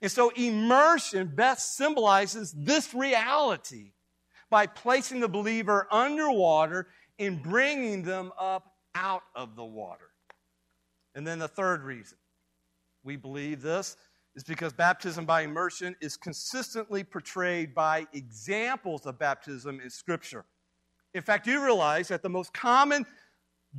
[0.00, 3.92] And so immersion best symbolizes this reality
[4.50, 10.10] by placing the believer underwater and bringing them up out of the water.
[11.14, 12.18] And then the third reason
[13.04, 13.96] we believe this
[14.34, 20.44] is because baptism by immersion is consistently portrayed by examples of baptism in Scripture.
[21.14, 23.04] In fact, you realize that the most common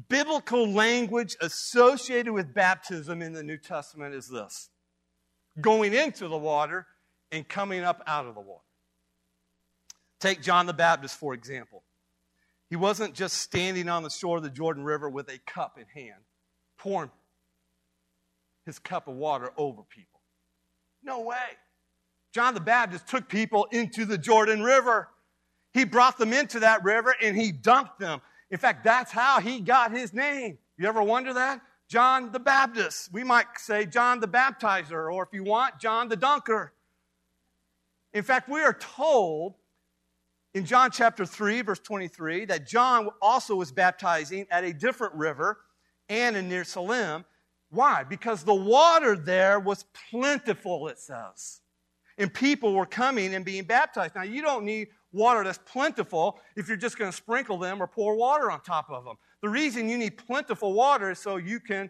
[0.10, 4.70] biblical language associated with baptism in the New Testament is this
[5.62, 6.88] going into the water
[7.32, 8.64] and coming up out of the water.
[10.20, 11.84] Take John the Baptist, for example.
[12.70, 15.86] He wasn't just standing on the shore of the Jordan River with a cup in
[15.94, 16.22] hand,
[16.80, 17.12] pouring
[18.66, 20.22] his cup of water over people.
[21.04, 21.36] No way.
[22.34, 25.10] John the Baptist took people into the Jordan River.
[25.74, 28.22] He brought them into that river and he dumped them.
[28.52, 30.58] In fact, that's how he got his name.
[30.78, 31.62] You ever wonder that?
[31.88, 33.12] John the Baptist.
[33.12, 36.74] We might say John the Baptizer, or if you want, John the Dunker.
[38.14, 39.56] In fact, we are told
[40.54, 45.60] in John chapter 3, verse 23, that John also was baptizing at a different river
[46.10, 47.26] Aenon near Salim.
[47.72, 48.04] Why?
[48.04, 51.62] Because the water there was plentiful, it says.
[52.20, 54.14] And people were coming and being baptized.
[54.14, 57.88] Now, you don't need water that's plentiful if you're just going to sprinkle them or
[57.88, 59.16] pour water on top of them.
[59.42, 61.90] The reason you need plentiful water is so you can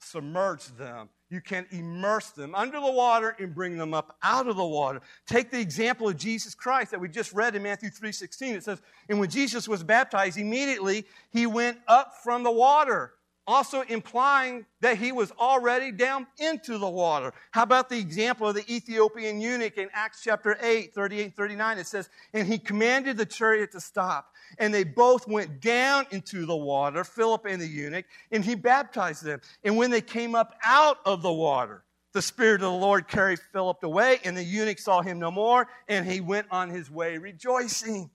[0.00, 1.08] submerge them.
[1.30, 5.00] You can immerse them under the water and bring them up out of the water.
[5.26, 8.54] Take the example of Jesus Christ that we just read in Matthew 3:16.
[8.54, 13.14] It says, "And when Jesus was baptized, immediately he went up from the water."
[13.46, 17.32] Also implying that he was already down into the water.
[17.50, 21.78] How about the example of the Ethiopian eunuch in Acts chapter 8, 38 and 39?
[21.78, 24.28] It says, And he commanded the chariot to stop.
[24.58, 29.24] And they both went down into the water, Philip and the eunuch, and he baptized
[29.24, 29.40] them.
[29.62, 33.40] And when they came up out of the water, the Spirit of the Lord carried
[33.52, 37.18] Philip away, and the eunuch saw him no more, and he went on his way
[37.18, 38.10] rejoicing.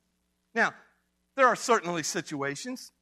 [0.55, 0.73] Now,
[1.35, 2.93] there are certainly situations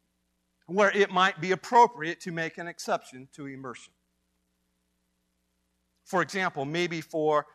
[0.67, 3.93] where it might be appropriate to make an exception to immersion.
[6.05, 7.45] For example, maybe for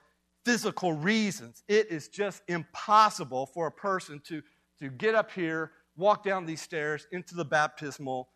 [0.44, 4.42] physical reasons, it is just impossible for a person to,
[4.80, 8.28] to get up here, walk down these stairs into the baptismal,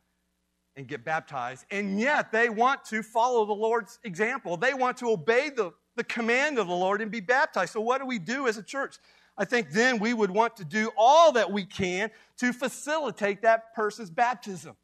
[0.76, 1.64] and get baptized.
[1.70, 4.58] And yet they want to follow the Lord's example.
[4.58, 7.72] They want to obey the, the command of the Lord and be baptized.
[7.72, 8.96] So, what do we do as a church?
[9.38, 13.74] I think then we would want to do all that we can to facilitate that
[13.74, 14.76] person's baptism,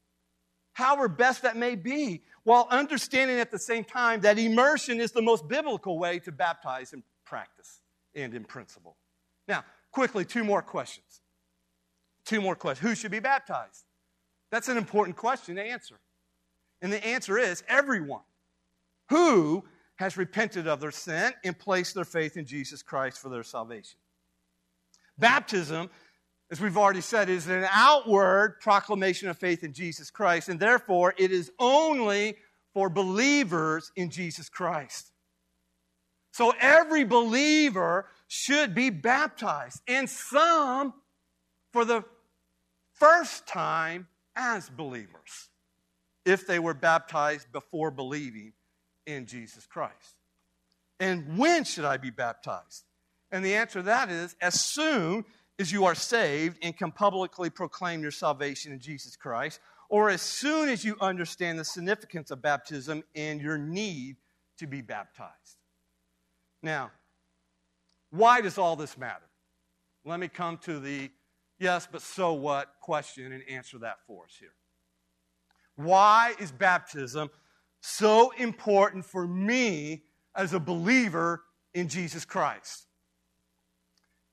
[0.74, 5.22] however best that may be, while understanding at the same time that immersion is the
[5.22, 7.80] most biblical way to baptize in practice
[8.14, 8.96] and in principle.
[9.48, 11.22] Now, quickly, two more questions.
[12.26, 12.88] Two more questions.
[12.88, 13.84] Who should be baptized?
[14.50, 15.98] That's an important question to answer.
[16.82, 18.22] And the answer is everyone
[19.09, 19.64] who
[19.96, 23.98] has repented of their sin and placed their faith in Jesus Christ for their salvation.
[25.18, 25.90] Baptism,
[26.50, 31.14] as we've already said, is an outward proclamation of faith in Jesus Christ, and therefore
[31.16, 32.36] it is only
[32.74, 35.12] for believers in Jesus Christ.
[36.32, 40.94] So every believer should be baptized, and some
[41.72, 42.04] for the
[42.94, 45.50] first time as believers
[46.24, 48.52] if they were baptized before believing
[49.06, 50.16] in Jesus Christ.
[51.00, 52.84] And when should I be baptized?
[53.33, 55.24] And the answer to that is as soon
[55.59, 59.59] as you are saved and can publicly proclaim your salvation in Jesus Christ,
[59.89, 64.16] or as soon as you understand the significance of baptism and your need
[64.59, 65.57] to be baptized.
[66.62, 66.91] Now,
[68.11, 69.24] why does all this matter?
[70.05, 71.11] Let me come to the
[71.59, 74.53] yes, but so what question and answer that for us here.
[75.76, 77.30] Why is baptism
[77.80, 80.03] so important for me
[80.37, 82.87] as a believer in Jesus Christ?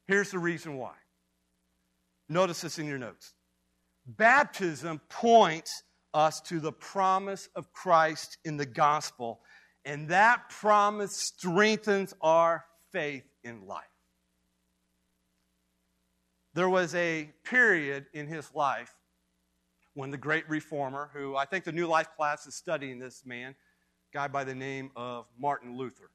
[0.10, 0.96] Here's the reason why.
[2.30, 3.36] Notice this in your notes.
[4.08, 5.84] Baptism points
[6.16, 9.40] us to the promise of Christ in the gospel,
[9.86, 13.84] and that promise strengthens our faith in life.
[16.56, 18.96] There was a period in his life
[19.94, 23.54] when the great reformer, who I think the New Life class is studying this man,
[24.12, 26.10] guy by the name of Martin Luther.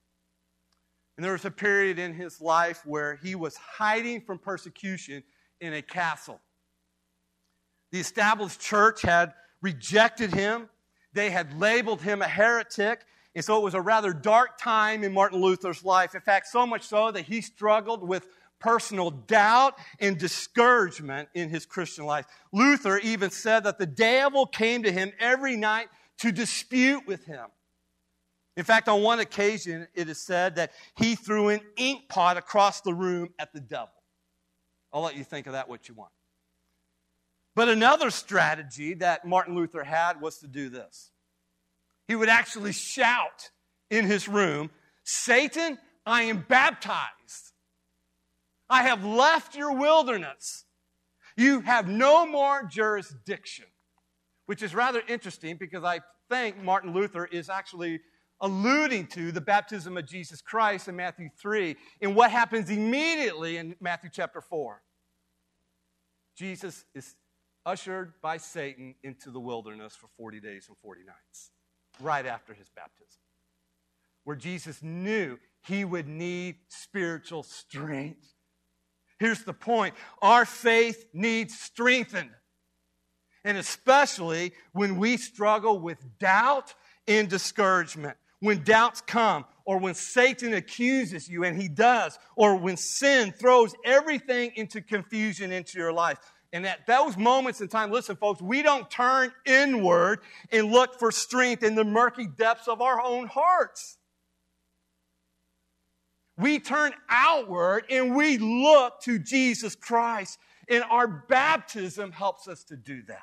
[1.16, 5.22] And there was a period in his life where he was hiding from persecution
[5.60, 6.40] in a castle.
[7.92, 10.68] The established church had rejected him,
[11.12, 13.04] they had labeled him a heretic,
[13.36, 16.14] and so it was a rather dark time in Martin Luther's life.
[16.14, 18.26] In fact, so much so that he struggled with
[18.60, 22.26] personal doubt and discouragement in his Christian life.
[22.52, 25.88] Luther even said that the devil came to him every night
[26.18, 27.46] to dispute with him.
[28.56, 32.80] In fact, on one occasion, it is said that he threw an ink pot across
[32.80, 33.90] the room at the devil.
[34.92, 36.12] I'll let you think of that what you want.
[37.56, 41.10] But another strategy that Martin Luther had was to do this.
[42.06, 43.50] He would actually shout
[43.90, 44.70] in his room,
[45.04, 47.52] Satan, I am baptized.
[48.68, 50.64] I have left your wilderness.
[51.36, 53.66] You have no more jurisdiction.
[54.46, 58.00] Which is rather interesting because I think Martin Luther is actually
[58.40, 63.76] alluding to the baptism of Jesus Christ in Matthew 3 and what happens immediately in
[63.80, 64.82] Matthew chapter 4.
[66.36, 67.14] Jesus is
[67.64, 71.50] ushered by Satan into the wilderness for 40 days and 40 nights,
[72.00, 73.22] right after his baptism,
[74.24, 78.34] where Jesus knew he would need spiritual strength.
[79.18, 82.30] Here's the point our faith needs strengthened.
[83.46, 86.74] And especially when we struggle with doubt
[87.06, 92.76] and discouragement when doubts come, or when Satan accuses you, and he does, or when
[92.76, 96.18] sin throws everything into confusion into your life.
[96.52, 100.20] And at those moments in time, listen, folks, we don't turn inward
[100.52, 103.96] and look for strength in the murky depths of our own hearts.
[106.36, 110.38] We turn outward and we look to Jesus Christ,
[110.68, 113.22] and our baptism helps us to do that.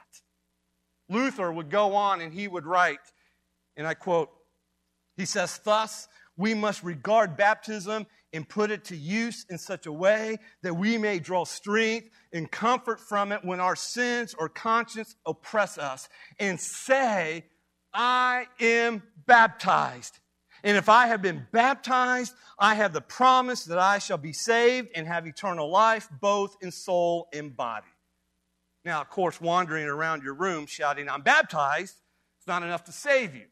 [1.09, 2.97] Luther would go on and he would write,
[3.77, 4.31] and I quote,
[5.17, 6.07] he says, Thus,
[6.37, 10.97] we must regard baptism and put it to use in such a way that we
[10.97, 16.07] may draw strength and comfort from it when our sins or conscience oppress us
[16.39, 17.45] and say,
[17.93, 20.17] I am baptized.
[20.63, 24.89] And if I have been baptized, I have the promise that I shall be saved
[24.95, 27.87] and have eternal life, both in soul and body.
[28.85, 31.95] Now, of course, wandering around your room shouting, I'm baptized,
[32.39, 33.45] it's not enough to save you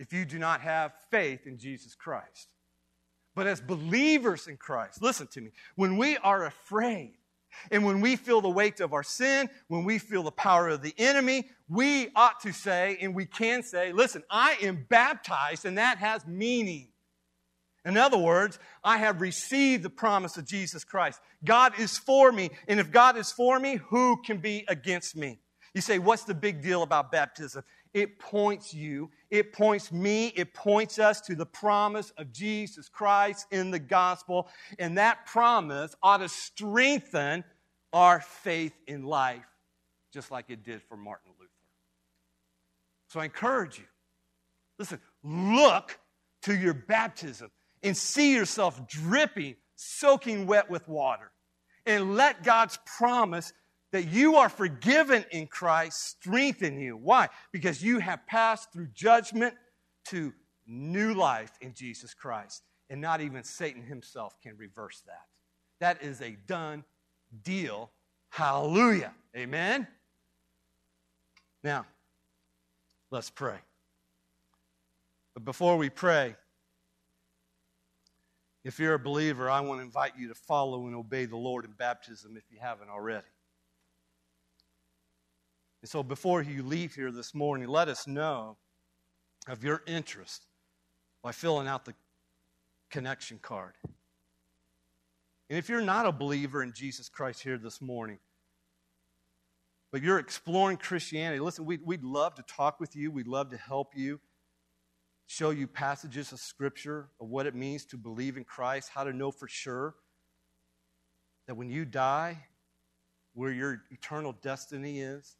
[0.00, 2.48] if you do not have faith in Jesus Christ.
[3.36, 7.12] But as believers in Christ, listen to me, when we are afraid
[7.70, 10.82] and when we feel the weight of our sin, when we feel the power of
[10.82, 15.78] the enemy, we ought to say, and we can say, listen, I am baptized, and
[15.78, 16.88] that has meaning.
[17.84, 21.20] In other words, I have received the promise of Jesus Christ.
[21.44, 25.40] God is for me, and if God is for me, who can be against me?
[25.74, 27.62] You say, what's the big deal about baptism?
[27.92, 33.46] It points you, it points me, it points us to the promise of Jesus Christ
[33.50, 34.48] in the gospel.
[34.78, 37.42] And that promise ought to strengthen
[37.92, 39.44] our faith in life,
[40.12, 41.50] just like it did for Martin Luther.
[43.08, 43.84] So I encourage you
[44.78, 45.98] listen, look
[46.42, 47.50] to your baptism
[47.82, 51.30] and see yourself dripping, soaking wet with water.
[51.86, 53.52] And let God's promise
[53.92, 56.96] that you are forgiven in Christ strengthen you.
[56.96, 57.28] Why?
[57.52, 59.54] Because you have passed through judgment
[60.06, 60.32] to
[60.66, 62.62] new life in Jesus Christ.
[62.88, 65.26] And not even Satan himself can reverse that.
[65.80, 66.84] That is a done
[67.42, 67.90] deal.
[68.30, 69.12] Hallelujah.
[69.36, 69.86] Amen.
[71.62, 71.86] Now,
[73.10, 73.58] let's pray.
[75.34, 76.36] But before we pray,
[78.64, 81.64] if you're a believer, I want to invite you to follow and obey the Lord
[81.64, 83.26] in baptism if you haven't already.
[85.82, 88.56] And so before you leave here this morning, let us know
[89.48, 90.46] of your interest
[91.22, 91.94] by filling out the
[92.90, 93.74] connection card.
[95.48, 98.18] And if you're not a believer in Jesus Christ here this morning,
[99.90, 103.10] but you're exploring Christianity, listen, we'd, we'd love to talk with you.
[103.10, 104.20] We'd love to help you,
[105.26, 109.12] show you passages of Scripture of what it means to believe in Christ, how to
[109.12, 109.96] know for sure
[111.48, 112.38] that when you die,
[113.34, 115.36] where your eternal destiny is,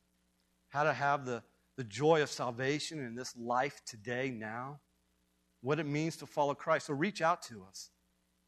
[0.70, 1.42] how to have the,
[1.76, 4.80] the joy of salvation in this life today, now,
[5.60, 6.86] what it means to follow Christ.
[6.86, 7.90] So reach out to us.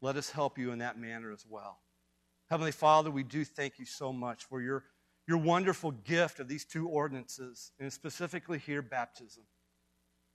[0.01, 1.79] Let us help you in that manner as well.
[2.49, 4.83] Heavenly Father, we do thank you so much for your,
[5.27, 9.43] your wonderful gift of these two ordinances, and specifically here, baptism.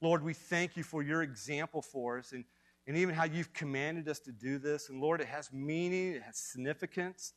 [0.01, 2.45] Lord, we thank you for your example for us and,
[2.87, 4.89] and even how you've commanded us to do this.
[4.89, 7.35] And Lord, it has meaning, it has significance.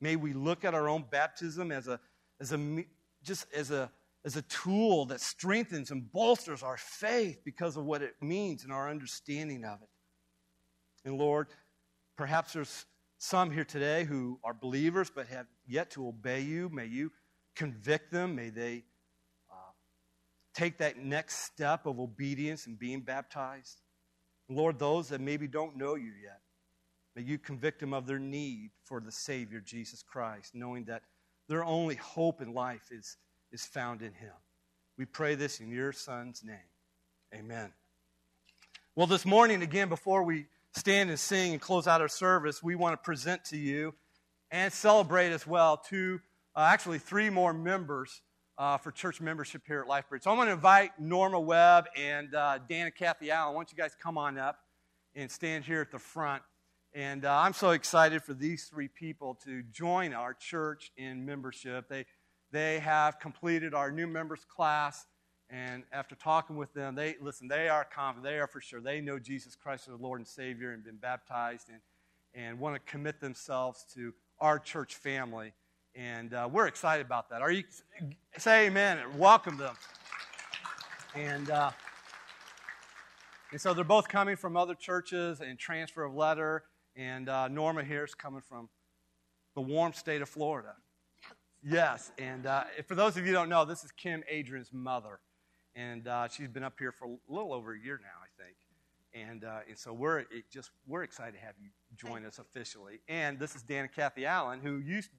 [0.00, 2.00] May we look at our own baptism as a,
[2.40, 2.84] as a
[3.28, 3.90] just as a,
[4.24, 8.72] as a tool that strengthens and bolsters our faith because of what it means and
[8.72, 9.88] our understanding of it.
[11.04, 11.48] And Lord,
[12.16, 12.86] perhaps there's
[13.18, 16.70] some here today who are believers but have yet to obey you.
[16.70, 17.12] May you
[17.54, 18.34] convict them.
[18.34, 18.84] May they
[19.50, 19.72] uh,
[20.54, 23.82] take that next step of obedience and being baptized.
[24.48, 26.40] Lord, those that maybe don't know you yet,
[27.14, 31.02] may you convict them of their need for the Savior, Jesus Christ, knowing that
[31.48, 33.16] their only hope in life is,
[33.52, 34.32] is found in Him.
[34.96, 36.56] We pray this in your Son's name.
[37.34, 37.72] Amen.
[38.94, 42.74] Well, this morning, again, before we stand and sing and close out our service, we
[42.74, 43.94] want to present to you
[44.50, 46.20] and celebrate as well two,
[46.56, 48.22] uh, actually, three more members
[48.58, 50.24] uh, for church membership here at LifeBridge.
[50.24, 53.54] So I'm going to invite Norma Webb and uh, Dan and Kathy Allen.
[53.54, 54.58] Why don't you guys come on up
[55.14, 56.42] and stand here at the front?
[56.94, 61.88] And uh, I'm so excited for these three people to join our church in membership.
[61.88, 62.06] They,
[62.50, 65.06] they have completed our new members class.
[65.50, 68.80] And after talking with them, they listen, they are confident, they are for sure.
[68.80, 71.80] They know Jesus Christ as Lord and Savior and been baptized and,
[72.34, 75.52] and want to commit themselves to our church family.
[75.94, 77.42] And uh, we're excited about that.
[77.42, 77.64] Are you
[78.36, 79.74] say amen and welcome them?
[81.14, 81.70] And uh,
[83.50, 86.64] and so they're both coming from other churches and transfer of letter.
[86.98, 88.68] And uh, Norma here is coming from
[89.54, 90.74] the warm state of Florida.
[91.62, 95.20] Yes, and uh, for those of you who don't know, this is Kim Adrian's mother,
[95.76, 98.56] and uh, she's been up here for a little over a year now, I think.
[99.14, 103.00] And, uh, and so we're just we're excited to have you join us officially.
[103.08, 105.10] And this is Dan and Kathy Allen, who used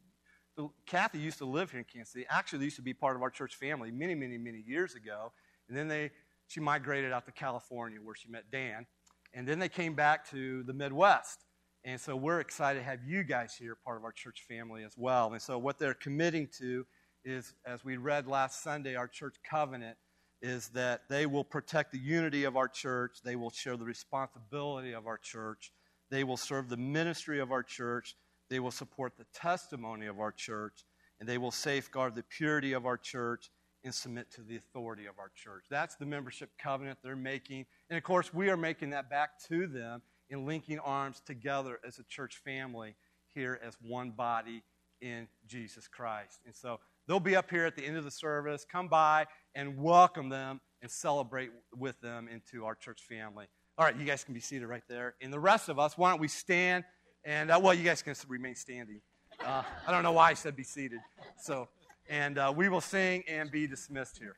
[0.57, 2.25] so Kathy used to live here in Kansas City.
[2.29, 5.31] Actually, they used to be part of our church family many, many, many years ago.
[5.69, 6.11] And then they,
[6.47, 8.85] she migrated out to California where she met Dan.
[9.33, 11.45] And then they came back to the Midwest.
[11.85, 14.95] And so we're excited to have you guys here, part of our church family as
[14.97, 15.31] well.
[15.31, 16.85] And so what they're committing to
[17.23, 19.97] is, as we read last Sunday, our church covenant
[20.41, 24.93] is that they will protect the unity of our church, they will share the responsibility
[24.93, 25.71] of our church,
[26.09, 28.15] they will serve the ministry of our church,
[28.49, 30.85] they will support the testimony of our church,
[31.19, 33.49] and they will safeguard the purity of our church
[33.83, 35.65] and submit to the authority of our church.
[35.69, 37.65] That's the membership covenant they're making.
[37.89, 41.99] And of course, we are making that back to them in linking arms together as
[41.99, 42.95] a church family
[43.33, 44.63] here as one body
[45.01, 46.39] in Jesus Christ.
[46.45, 48.65] And so they'll be up here at the end of the service.
[48.69, 53.45] Come by and welcome them and celebrate with them into our church family.
[53.77, 55.15] All right, you guys can be seated right there.
[55.21, 56.83] And the rest of us, why don't we stand?
[57.23, 59.01] And, uh, well, you guys can remain standing.
[59.43, 60.99] Uh, I don't know why I said be seated.
[61.41, 61.69] So,
[62.09, 64.35] and uh, we will sing and be dismissed here.